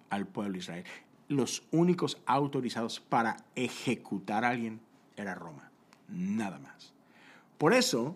al 0.10 0.28
pueblo 0.28 0.54
de 0.54 0.60
Israel 0.60 0.86
los 1.28 1.64
únicos 1.72 2.22
autorizados 2.26 3.00
para 3.00 3.38
ejecutar 3.56 4.46
a 4.46 4.50
alguien 4.50 4.80
era 5.16 5.36
Roma, 5.36 5.72
nada 6.08 6.60
más. 6.60 6.94
Por 7.58 7.74
eso, 7.74 8.16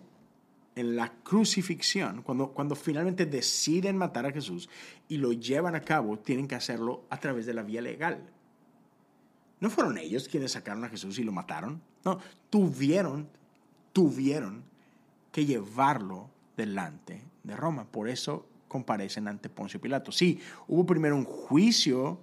en 0.74 0.96
la 0.96 1.12
crucifixión, 1.22 2.22
cuando, 2.22 2.48
cuando 2.48 2.74
finalmente 2.74 3.26
deciden 3.26 3.96
matar 3.96 4.26
a 4.26 4.32
Jesús 4.32 4.68
y 5.08 5.16
lo 5.16 5.32
llevan 5.32 5.74
a 5.74 5.80
cabo, 5.80 6.18
tienen 6.18 6.46
que 6.46 6.54
hacerlo 6.54 7.04
a 7.10 7.18
través 7.18 7.46
de 7.46 7.54
la 7.54 7.62
vía 7.62 7.80
legal. 7.80 8.30
No 9.60 9.70
fueron 9.70 9.98
ellos 9.98 10.28
quienes 10.28 10.52
sacaron 10.52 10.84
a 10.84 10.88
Jesús 10.88 11.18
y 11.18 11.24
lo 11.24 11.32
mataron. 11.32 11.82
No, 12.04 12.18
tuvieron, 12.50 13.28
tuvieron 13.92 14.62
que 15.32 15.44
llevarlo 15.44 16.30
delante 16.56 17.22
de 17.42 17.56
Roma. 17.56 17.84
Por 17.84 18.08
eso 18.08 18.46
comparecen 18.68 19.26
ante 19.26 19.48
Poncio 19.48 19.80
Pilato. 19.80 20.12
Sí, 20.12 20.40
hubo 20.68 20.86
primero 20.86 21.16
un 21.16 21.24
juicio 21.24 22.20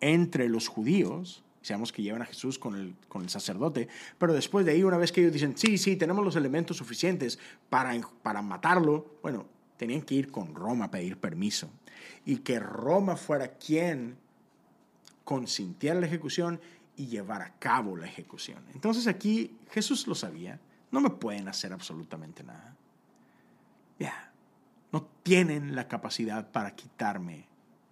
entre 0.00 0.48
los 0.48 0.68
judíos, 0.68 1.44
sabemos 1.62 1.92
que 1.92 2.02
llevan 2.02 2.22
a 2.22 2.26
Jesús 2.26 2.58
con 2.58 2.74
el, 2.74 2.94
con 3.08 3.22
el 3.22 3.28
sacerdote, 3.28 3.88
pero 4.18 4.32
después 4.32 4.64
de 4.64 4.72
ahí, 4.72 4.82
una 4.82 4.96
vez 4.96 5.12
que 5.12 5.20
ellos 5.20 5.32
dicen, 5.32 5.56
sí, 5.56 5.78
sí, 5.78 5.96
tenemos 5.96 6.24
los 6.24 6.36
elementos 6.36 6.76
suficientes 6.76 7.38
para, 7.68 7.92
para 8.22 8.42
matarlo, 8.42 9.18
bueno, 9.22 9.46
tenían 9.76 10.02
que 10.02 10.14
ir 10.14 10.30
con 10.30 10.54
Roma 10.54 10.86
a 10.86 10.90
pedir 10.90 11.18
permiso. 11.18 11.70
Y 12.24 12.38
que 12.38 12.58
Roma 12.58 13.16
fuera 13.16 13.56
quien 13.56 14.16
consintiera 15.24 15.98
la 15.98 16.06
ejecución 16.06 16.60
y 16.96 17.06
llevar 17.06 17.40
a 17.42 17.54
cabo 17.58 17.96
la 17.96 18.06
ejecución. 18.06 18.62
Entonces 18.74 19.06
aquí 19.06 19.56
Jesús 19.70 20.06
lo 20.06 20.14
sabía, 20.14 20.60
no 20.90 21.00
me 21.00 21.10
pueden 21.10 21.48
hacer 21.48 21.72
absolutamente 21.72 22.42
nada. 22.42 22.76
Ya, 23.98 24.32
no 24.92 25.06
tienen 25.22 25.74
la 25.74 25.88
capacidad 25.88 26.50
para 26.50 26.74
quitarme 26.74 27.46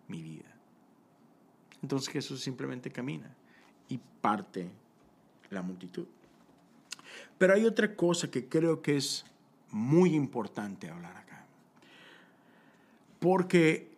mi 0.08 0.22
vida. 0.22 0.57
Entonces 1.82 2.08
Jesús 2.08 2.40
simplemente 2.40 2.90
camina 2.90 3.30
y 3.88 3.98
parte 4.20 4.70
la 5.50 5.62
multitud. 5.62 6.06
Pero 7.38 7.54
hay 7.54 7.64
otra 7.64 7.94
cosa 7.94 8.30
que 8.30 8.46
creo 8.46 8.82
que 8.82 8.96
es 8.96 9.24
muy 9.70 10.14
importante 10.14 10.90
hablar 10.90 11.16
acá. 11.16 11.44
Porque 13.20 13.88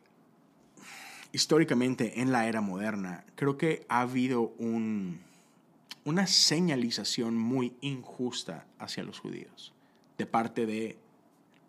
históricamente 1.32 2.20
en 2.20 2.32
la 2.32 2.46
era 2.46 2.60
moderna 2.60 3.24
creo 3.34 3.56
que 3.56 3.84
ha 3.88 4.00
habido 4.00 4.52
un, 4.58 5.20
una 6.04 6.26
señalización 6.26 7.36
muy 7.36 7.74
injusta 7.80 8.66
hacia 8.78 9.04
los 9.04 9.18
judíos 9.18 9.72
de 10.18 10.26
parte 10.26 10.66
de 10.66 10.98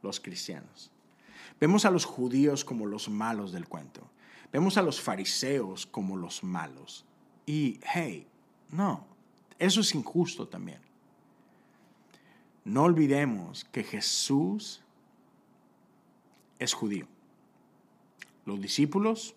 los 0.02 0.20
cristianos. 0.20 0.92
Vemos 1.60 1.86
a 1.86 1.92
los 1.92 2.06
judíos 2.06 2.66
como 2.66 2.86
los 2.86 3.08
malos 3.10 3.52
del 3.52 3.68
cuento. 3.68 4.02
Vemos 4.52 4.78
a 4.78 4.82
los 4.82 5.00
fariseos 5.00 5.86
como 5.86 6.18
los 6.18 6.44
malos. 6.44 7.06
Y, 7.46 7.80
hey, 7.94 8.28
no, 8.70 9.06
eso 9.60 9.82
es 9.82 9.96
injusto 9.96 10.48
también. 10.48 10.80
No 12.64 12.84
olvidemos 12.84 13.66
que 13.66 13.84
Jesús 13.84 14.82
es 16.60 16.74
judío. 16.74 17.08
Los 18.46 18.62
discípulos 18.62 19.36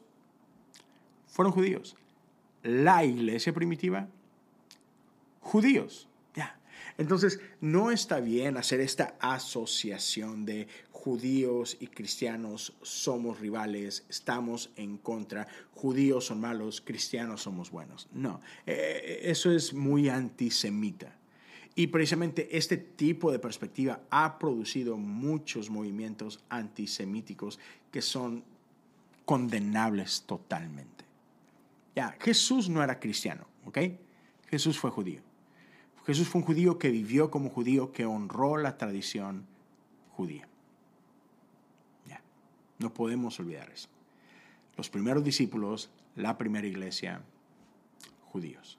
fueron 1.26 1.52
judíos. 1.52 1.96
La 2.62 3.04
iglesia 3.04 3.52
primitiva, 3.52 4.08
judíos. 5.40 6.08
Ya. 6.34 6.58
Entonces, 6.98 7.40
no 7.60 7.90
está 7.90 8.20
bien 8.20 8.56
hacer 8.56 8.80
esta 8.80 9.16
asociación 9.20 10.44
de 10.44 10.68
judíos 11.04 11.76
y 11.80 11.88
cristianos 11.88 12.72
somos 12.80 13.38
rivales, 13.38 14.06
estamos 14.08 14.70
en 14.76 14.96
contra, 14.96 15.46
judíos 15.74 16.24
son 16.24 16.40
malos, 16.40 16.80
cristianos 16.80 17.42
somos 17.42 17.70
buenos. 17.70 18.08
No, 18.14 18.40
eh, 18.64 19.20
eso 19.24 19.52
es 19.52 19.74
muy 19.74 20.08
antisemita. 20.08 21.14
Y 21.74 21.88
precisamente 21.88 22.56
este 22.56 22.78
tipo 22.78 23.30
de 23.30 23.38
perspectiva 23.38 24.00
ha 24.08 24.38
producido 24.38 24.96
muchos 24.96 25.68
movimientos 25.68 26.42
antisemíticos 26.48 27.58
que 27.90 28.00
son 28.00 28.42
condenables 29.26 30.22
totalmente. 30.22 31.04
Ya, 31.94 32.16
Jesús 32.18 32.70
no 32.70 32.82
era 32.82 32.98
cristiano, 32.98 33.46
¿ok? 33.66 33.78
Jesús 34.48 34.78
fue 34.78 34.90
judío. 34.90 35.20
Jesús 36.06 36.28
fue 36.28 36.40
un 36.40 36.46
judío 36.46 36.78
que 36.78 36.88
vivió 36.88 37.30
como 37.30 37.50
judío, 37.50 37.92
que 37.92 38.06
honró 38.06 38.56
la 38.56 38.78
tradición 38.78 39.44
judía. 40.16 40.48
No 42.78 42.92
podemos 42.92 43.38
olvidar 43.40 43.70
eso. 43.70 43.88
Los 44.76 44.90
primeros 44.90 45.22
discípulos, 45.22 45.90
la 46.16 46.36
primera 46.36 46.66
iglesia, 46.66 47.22
judíos. 48.26 48.78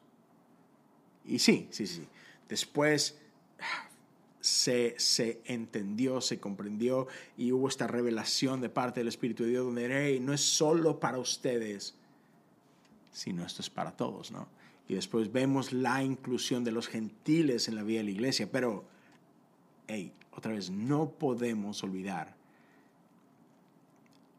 Y 1.25 1.39
sí, 1.39 1.67
sí, 1.71 1.87
sí. 1.87 2.07
Después 2.49 3.17
se, 4.41 4.95
se, 4.99 5.41
entendió, 5.45 6.21
se 6.21 6.39
comprendió 6.39 7.07
y 7.37 7.51
hubo 7.51 7.67
esta 7.67 7.87
revelación 7.87 8.61
de 8.61 8.69
parte 8.69 8.99
del 8.99 9.07
Espíritu 9.07 9.43
de 9.43 9.49
Dios 9.49 9.65
donde 9.65 10.19
no 10.19 10.33
es 10.33 10.41
solo 10.41 10.99
para 10.99 11.17
ustedes, 11.17 11.95
sino 13.11 13.45
esto 13.45 13.61
es 13.61 13.69
para 13.69 13.95
todos, 13.95 14.31
¿no? 14.31 14.47
Y 14.87 14.93
después 14.93 15.31
vemos 15.31 15.73
la 15.73 16.03
inclusión 16.03 16.63
de 16.63 16.71
los 16.71 16.87
gentiles 16.87 17.67
en 17.67 17.75
la 17.75 17.81
vida 17.81 17.99
de 17.99 18.03
la 18.03 18.11
iglesia, 18.11 18.51
pero, 18.51 18.85
hey, 19.87 20.13
otra 20.31 20.51
vez, 20.51 20.69
no 20.69 21.09
podemos 21.09 21.83
olvidar 21.83 22.35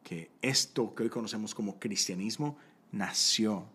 que 0.06 0.30
esto 0.40 0.94
que 0.94 1.02
hoy 1.02 1.08
conocemos 1.08 1.52
como 1.52 1.80
cristianismo 1.80 2.56
nació 2.92 3.66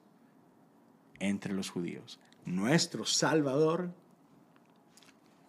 entre 1.19 1.53
los 1.53 1.69
judíos. 1.69 2.21
Nuestro 2.45 3.05
Salvador 3.05 3.93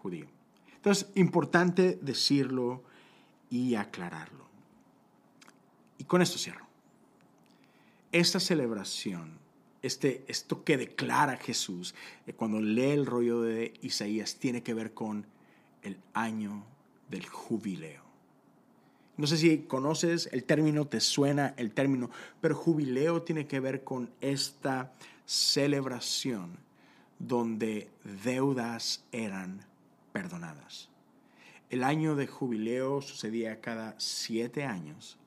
judío. 0.02 0.26
Entonces, 0.74 1.08
importante 1.14 2.00
decirlo 2.02 2.82
y 3.48 3.76
aclararlo. 3.76 4.44
Y 5.98 6.04
con 6.04 6.20
esto 6.20 6.36
cierro. 6.36 6.66
Esta 8.10 8.40
celebración, 8.40 9.38
este, 9.82 10.24
esto 10.26 10.64
que 10.64 10.76
declara 10.76 11.36
Jesús 11.36 11.94
eh, 12.26 12.32
cuando 12.32 12.60
lee 12.60 12.90
el 12.90 13.06
rollo 13.06 13.40
de 13.40 13.72
Isaías, 13.82 14.34
tiene 14.34 14.64
que 14.64 14.74
ver 14.74 14.94
con 14.94 15.26
el 15.82 15.96
año 16.12 16.64
del 17.08 17.28
jubileo. 17.28 18.01
No 19.22 19.28
sé 19.28 19.36
si 19.36 19.58
conoces 19.58 20.28
el 20.32 20.42
término, 20.42 20.88
te 20.88 20.98
suena 20.98 21.54
el 21.56 21.70
término, 21.70 22.10
pero 22.40 22.56
jubileo 22.56 23.22
tiene 23.22 23.46
que 23.46 23.60
ver 23.60 23.84
con 23.84 24.10
esta 24.20 24.94
celebración 25.26 26.56
donde 27.20 27.88
deudas 28.24 29.04
eran 29.12 29.64
perdonadas. 30.12 30.88
El 31.70 31.84
año 31.84 32.16
de 32.16 32.26
jubileo 32.26 33.00
sucedía 33.00 33.60
cada 33.60 33.94
siete 33.98 34.64
años 34.64 35.18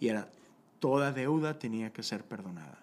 y 0.00 0.08
era 0.08 0.30
toda 0.78 1.12
deuda 1.12 1.58
tenía 1.58 1.92
que 1.92 2.02
ser 2.02 2.24
perdonada. 2.24 2.82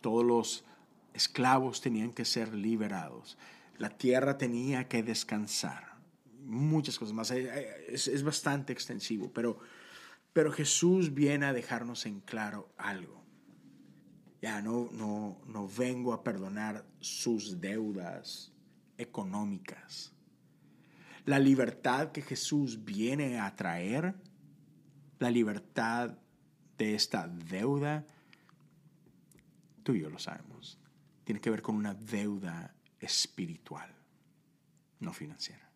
todos 0.00 0.24
los 0.24 0.64
esclavos 1.12 1.80
tenían 1.80 2.12
que 2.12 2.24
ser 2.24 2.54
liberados. 2.54 3.36
La 3.78 3.90
tierra 3.90 4.38
tenía 4.38 4.86
que 4.86 5.02
descansar. 5.02 5.91
Muchas 6.44 6.98
cosas 6.98 7.14
más. 7.14 7.30
Es, 7.30 8.22
bastante 8.22 8.72
extensivo, 8.72 9.32
pero, 9.32 9.58
pero 10.32 10.52
Jesús 10.52 11.14
viene 11.14 11.46
a 11.46 11.52
dejarnos 11.52 12.06
en 12.06 12.20
claro 12.20 12.72
algo. 12.76 13.22
Ya 14.40 14.60
no, 14.60 14.88
no, 14.92 15.40
no 15.46 15.68
vengo 15.68 16.12
a 16.12 16.24
perdonar 16.24 16.84
sus 17.00 17.60
deudas 17.60 18.52
económicas. 18.98 20.12
La 21.24 21.38
libertad 21.38 22.10
que 22.10 22.22
Jesús 22.22 22.84
viene 22.84 23.38
a 23.38 23.54
traer, 23.54 24.14
la 25.20 25.30
libertad 25.30 26.18
de 26.76 26.94
esta 26.94 27.28
deuda, 27.28 28.04
tú 29.84 29.94
y 29.94 30.00
yo 30.00 30.10
lo 30.10 30.18
sabemos, 30.18 30.80
tiene 31.24 31.40
que 31.40 31.50
ver 31.50 31.62
con 31.62 31.76
una 31.76 31.94
deuda 31.94 32.74
espiritual, 32.98 33.90
no 34.98 35.12
financiera. 35.12 35.71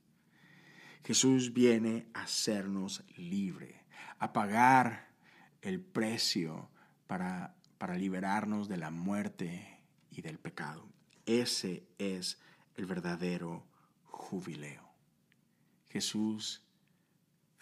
Jesús 1.07 1.53
viene 1.53 2.09
a 2.15 2.23
hacernos 2.23 3.05
libre, 3.17 3.85
a 4.19 4.33
pagar 4.33 5.07
el 5.63 5.81
precio 5.81 6.69
para, 7.07 7.55
para 7.79 7.95
liberarnos 7.95 8.67
de 8.67 8.77
la 8.77 8.91
muerte 8.91 9.79
y 10.11 10.23
del 10.23 10.41
pecado. 10.41 10.85
Ese 11.25 11.85
es 11.99 12.41
el 12.75 12.87
verdadero 12.87 13.65
jubileo. 14.07 14.83
Jesús 15.91 16.61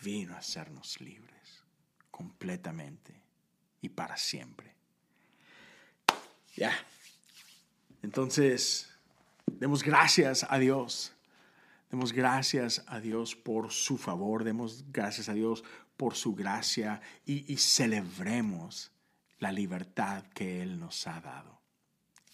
vino 0.02 0.32
a 0.34 0.38
hacernos 0.38 0.98
libres 1.02 1.64
completamente 2.10 3.12
y 3.82 3.90
para 3.90 4.16
siempre. 4.16 4.74
Ya. 6.56 6.72
Entonces, 8.02 8.88
demos 9.46 9.82
gracias 9.82 10.46
a 10.48 10.58
Dios. 10.58 11.14
Demos 11.94 12.12
gracias 12.12 12.82
a 12.88 12.98
Dios 12.98 13.36
por 13.36 13.70
su 13.70 13.98
favor, 13.98 14.42
demos 14.42 14.84
gracias 14.90 15.28
a 15.28 15.32
Dios 15.32 15.62
por 15.96 16.16
su 16.16 16.34
gracia 16.34 17.00
y, 17.24 17.56
celebremos 17.56 18.90
la 19.38 19.52
libertad 19.52 20.24
que 20.34 20.60
Él 20.60 20.80
nos 20.80 21.06
ha 21.06 21.20
dado. 21.20 21.60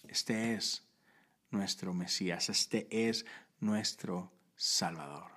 Este 0.08 0.54
es 0.54 0.88
nuestro 1.50 1.92
Mesías, 1.92 2.48
este 2.48 2.88
es 2.90 3.26
nuestro 3.58 4.32
Salvador. 4.56 5.30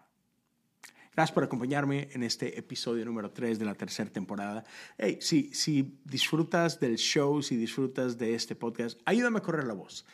Gracias 1.14 1.34
por 1.34 1.44
acompañarme 1.44 2.08
en 2.14 2.24
este 2.24 2.58
episodio 2.58 3.04
número 3.04 3.30
3 3.30 3.60
de 3.60 3.66
la 3.66 3.76
tercera 3.76 4.10
temporada. 4.10 4.64
Hey, 4.98 5.18
si, 5.20 5.54
si 5.54 6.00
disfrutas 6.06 6.80
del 6.80 6.96
show, 6.96 7.44
si 7.44 7.58
disfrutas 7.58 8.18
de 8.18 8.36
este 8.36 8.56
podcast, 8.56 9.02
ayúdame 9.04 9.40
a 9.40 9.44
correr 9.44 9.66
la 9.66 9.74
voz. 9.74 10.06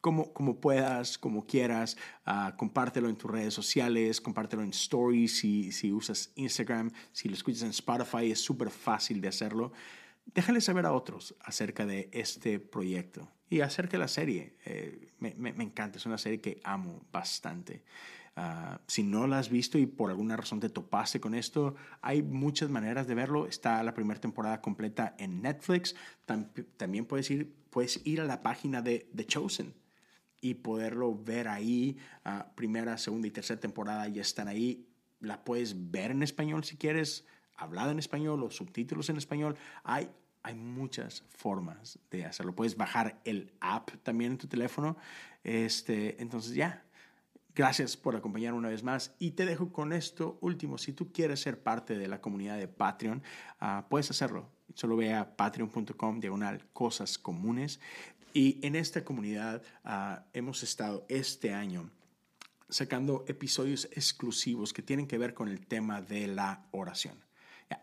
Como, 0.00 0.32
como 0.32 0.60
puedas, 0.60 1.18
como 1.18 1.46
quieras, 1.46 1.96
uh, 2.26 2.56
compártelo 2.56 3.08
en 3.08 3.16
tus 3.16 3.30
redes 3.30 3.52
sociales, 3.52 4.20
compártelo 4.20 4.62
en 4.62 4.70
stories 4.70 5.38
si, 5.38 5.72
si 5.72 5.92
usas 5.92 6.32
Instagram, 6.36 6.90
si 7.12 7.28
lo 7.28 7.34
escuchas 7.34 7.62
en 7.62 7.70
Spotify, 7.70 8.30
es 8.30 8.40
súper 8.40 8.70
fácil 8.70 9.20
de 9.20 9.28
hacerlo 9.28 9.72
déjale 10.34 10.60
saber 10.60 10.86
a 10.86 10.92
otros 10.92 11.34
acerca 11.40 11.86
de 11.86 12.08
este 12.12 12.58
proyecto 12.58 13.28
y 13.48 13.60
acerca 13.60 13.92
de 13.92 13.98
la 13.98 14.08
serie. 14.08 14.56
Eh, 14.64 15.12
me, 15.18 15.34
me, 15.34 15.64
encanta, 15.64 15.98
es 15.98 16.06
una 16.06 16.18
serie 16.18 16.40
que 16.40 16.60
amo 16.64 17.04
bastante. 17.10 17.84
Ah, 18.36 18.80
si 18.86 19.02
no 19.02 19.26
la 19.26 19.38
has 19.38 19.50
visto 19.50 19.76
y 19.76 19.86
por 19.86 20.10
alguna 20.10 20.36
razón 20.36 20.60
te 20.60 20.68
topaste 20.68 21.20
con 21.20 21.34
esto, 21.34 21.74
hay 22.00 22.22
muchas 22.22 22.70
maneras 22.70 23.06
de 23.06 23.14
verlo. 23.14 23.46
Está 23.46 23.82
la 23.82 23.94
primera 23.94 24.20
temporada 24.20 24.60
completa 24.60 25.14
en 25.18 25.42
Netflix. 25.42 25.96
también 26.76 27.06
puedes 27.06 27.30
ir, 27.30 27.52
puedes 27.70 28.00
ir 28.06 28.20
a 28.20 28.24
la 28.24 28.42
página 28.42 28.82
de 28.82 29.10
The 29.14 29.26
Chosen 29.26 29.79
y 30.40 30.54
poderlo 30.54 31.14
ver 31.14 31.48
ahí. 31.48 31.96
Uh, 32.24 32.42
primera, 32.54 32.96
segunda 32.98 33.28
y 33.28 33.30
tercera 33.30 33.60
temporada 33.60 34.08
ya 34.08 34.22
están 34.22 34.48
ahí. 34.48 34.86
La 35.20 35.44
puedes 35.44 35.90
ver 35.90 36.10
en 36.10 36.22
español 36.22 36.64
si 36.64 36.76
quieres 36.76 37.26
hablada 37.56 37.92
en 37.92 37.98
español 37.98 38.42
o 38.42 38.50
subtítulos 38.50 39.10
en 39.10 39.16
español. 39.16 39.56
Hay, 39.84 40.10
hay 40.42 40.54
muchas 40.54 41.24
formas 41.28 41.98
de 42.10 42.24
hacerlo. 42.24 42.54
Puedes 42.54 42.76
bajar 42.76 43.20
el 43.24 43.52
app 43.60 43.90
también 44.02 44.32
en 44.32 44.38
tu 44.38 44.48
teléfono. 44.48 44.96
Este, 45.44 46.20
entonces 46.22 46.54
ya, 46.54 46.84
gracias 47.54 47.96
por 47.96 48.16
acompañarme 48.16 48.58
una 48.58 48.70
vez 48.70 48.82
más 48.82 49.14
y 49.18 49.32
te 49.32 49.44
dejo 49.44 49.72
con 49.72 49.92
esto 49.92 50.38
último. 50.40 50.78
Si 50.78 50.92
tú 50.92 51.12
quieres 51.12 51.40
ser 51.40 51.62
parte 51.62 51.98
de 51.98 52.08
la 52.08 52.20
comunidad 52.20 52.56
de 52.56 52.68
Patreon, 52.68 53.22
uh, 53.60 53.88
puedes 53.88 54.10
hacerlo. 54.10 54.48
Solo 54.74 54.96
ve 54.96 55.12
a 55.12 55.36
patreon.com 55.36 56.20
diagonal 56.20 56.64
cosas 56.72 57.18
comunes 57.18 57.80
Y 58.32 58.64
en 58.64 58.76
esta 58.76 59.04
comunidad 59.04 59.62
ah, 59.84 60.24
hemos 60.32 60.62
estado 60.62 61.04
este 61.08 61.52
año 61.52 61.90
sacando 62.68 63.24
episodios 63.26 63.86
exclusivos 63.92 64.72
que 64.72 64.82
tienen 64.82 65.08
que 65.08 65.18
ver 65.18 65.34
con 65.34 65.48
el 65.48 65.66
tema 65.66 66.00
de 66.00 66.28
la 66.28 66.64
oración. 66.70 67.24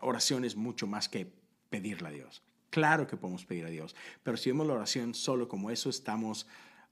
oración 0.00 0.44
es 0.44 0.56
mucho 0.56 0.86
más 0.86 1.08
que 1.08 1.30
pedirle 1.68 2.08
a 2.08 2.12
Dios. 2.12 2.42
Claro 2.70 3.06
que 3.06 3.16
podemos 3.16 3.44
pedir 3.44 3.64
a 3.66 3.70
Dios, 3.70 3.94
pero 4.22 4.36
si 4.36 4.50
vemos 4.50 4.66
la 4.66 4.74
oración 4.74 5.14
solo 5.14 5.48
como 5.48 5.70
eso, 5.70 5.90
estamos, 5.90 6.46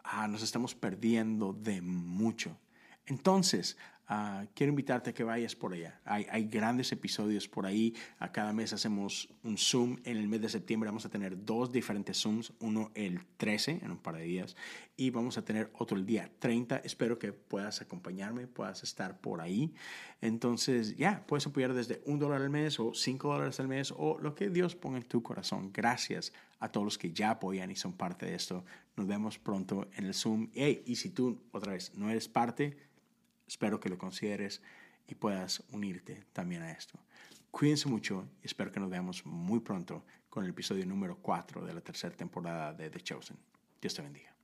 ah, 0.05 0.29
nos 0.29 0.43
estamos 0.43 0.75
perdiendo 0.75 1.53
de 1.53 1.81
mucho. 1.81 2.59
Entonces, 3.07 3.77
Ah, 4.09 4.47
quiero 4.55 4.71
invitarte 4.71 5.11
a 5.11 5.13
que 5.15 5.25
vayas 5.25 5.57
por 5.57 5.73
allá. 5.73 6.01
Hay, 6.05 6.27
hay 6.31 6.47
grandes 6.47 6.93
episodios 6.93 7.49
por 7.49 7.67
ahí. 7.67 7.93
A 8.21 8.31
cada 8.31 8.53
mes 8.53 8.73
hacemos 8.73 9.29
un 9.43 9.59
Zoom. 9.59 9.97
En 10.05 10.17
el 10.17 10.29
mes 10.29 10.43
de 10.43 10.49
septiembre 10.49 10.89
vamos 10.89 11.05
a 11.07 11.09
tener 11.09 11.45
dos 11.45 11.73
diferentes 11.73 12.23
Zooms. 12.23 12.53
Uno 12.61 12.93
el 12.95 13.27
13, 13.37 13.81
en 13.83 13.91
un 13.91 13.99
par 13.99 14.17
de 14.17 14.23
días. 14.23 14.55
Y 14.97 15.11
vamos 15.11 15.39
a 15.39 15.45
tener 15.45 15.73
otro 15.75 15.97
el 15.97 16.07
día 16.07 16.31
30. 16.39 16.79
Espero 16.79 17.19
que 17.19 17.33
puedas 17.33 17.81
acompañarme, 17.81 18.47
puedas 18.47 18.85
estar 18.85 19.21
por 19.21 19.41
ahí. 19.41 19.75
Entonces, 20.21 20.97
ya, 20.97 21.27
puedes 21.27 21.47
apoyar 21.49 21.75
desde 21.75 22.01
un 22.07 22.21
dólar 22.21 22.43
al 22.43 22.51
mes 22.51 22.79
o 22.79 22.95
cinco 22.95 23.33
dólares 23.33 23.59
al 23.59 23.67
mes 23.67 23.93
o 23.97 24.19
lo 24.21 24.37
que 24.37 24.51
Dios 24.51 24.77
ponga 24.77 24.99
en 24.99 25.05
tu 25.05 25.23
corazón. 25.25 25.73
Gracias 25.73 26.33
a 26.61 26.71
todos 26.71 26.85
los 26.85 26.97
que 26.97 27.13
ya 27.13 27.31
apoyan 27.31 27.73
y 27.73 27.77
son 27.77 27.93
parte 27.93 28.27
de 28.27 28.37
esto. 28.37 28.65
Nos 28.97 29.09
vemos 29.09 29.39
pronto 29.39 29.89
en 29.97 30.07
el 30.07 30.15
Zoom. 30.15 30.49
y 30.55 30.95
si 30.95 31.11
tú, 31.11 31.43
otra 31.51 31.73
vez, 31.73 31.93
no 31.97 32.09
eres 32.09 32.29
parte, 32.29 32.86
Espero 33.47 33.81
que 33.81 33.89
lo 33.89 33.99
consideres 33.99 34.63
y 35.07 35.15
puedas 35.15 35.63
unirte 35.71 36.25
también 36.33 36.63
a 36.63 36.73
esto. 36.73 36.99
Cuídense 37.51 37.89
mucho 37.89 38.29
y 38.43 38.47
espero 38.47 38.71
que 38.71 38.81
nos 38.81 38.91
veamos 38.91 39.25
muy 39.25 39.61
pronto 39.61 40.05
con 40.29 40.45
el 40.45 40.51
episodio 40.51 40.85
número 40.85 41.17
4 41.23 41.65
de 41.65 41.75
la 41.75 41.81
tercera 41.81 42.15
temporada 42.15 42.73
de 42.73 42.91
The 42.91 43.01
Chosen. 43.01 43.39
Dios 43.81 43.95
te 43.95 44.03
bendiga. 44.03 44.36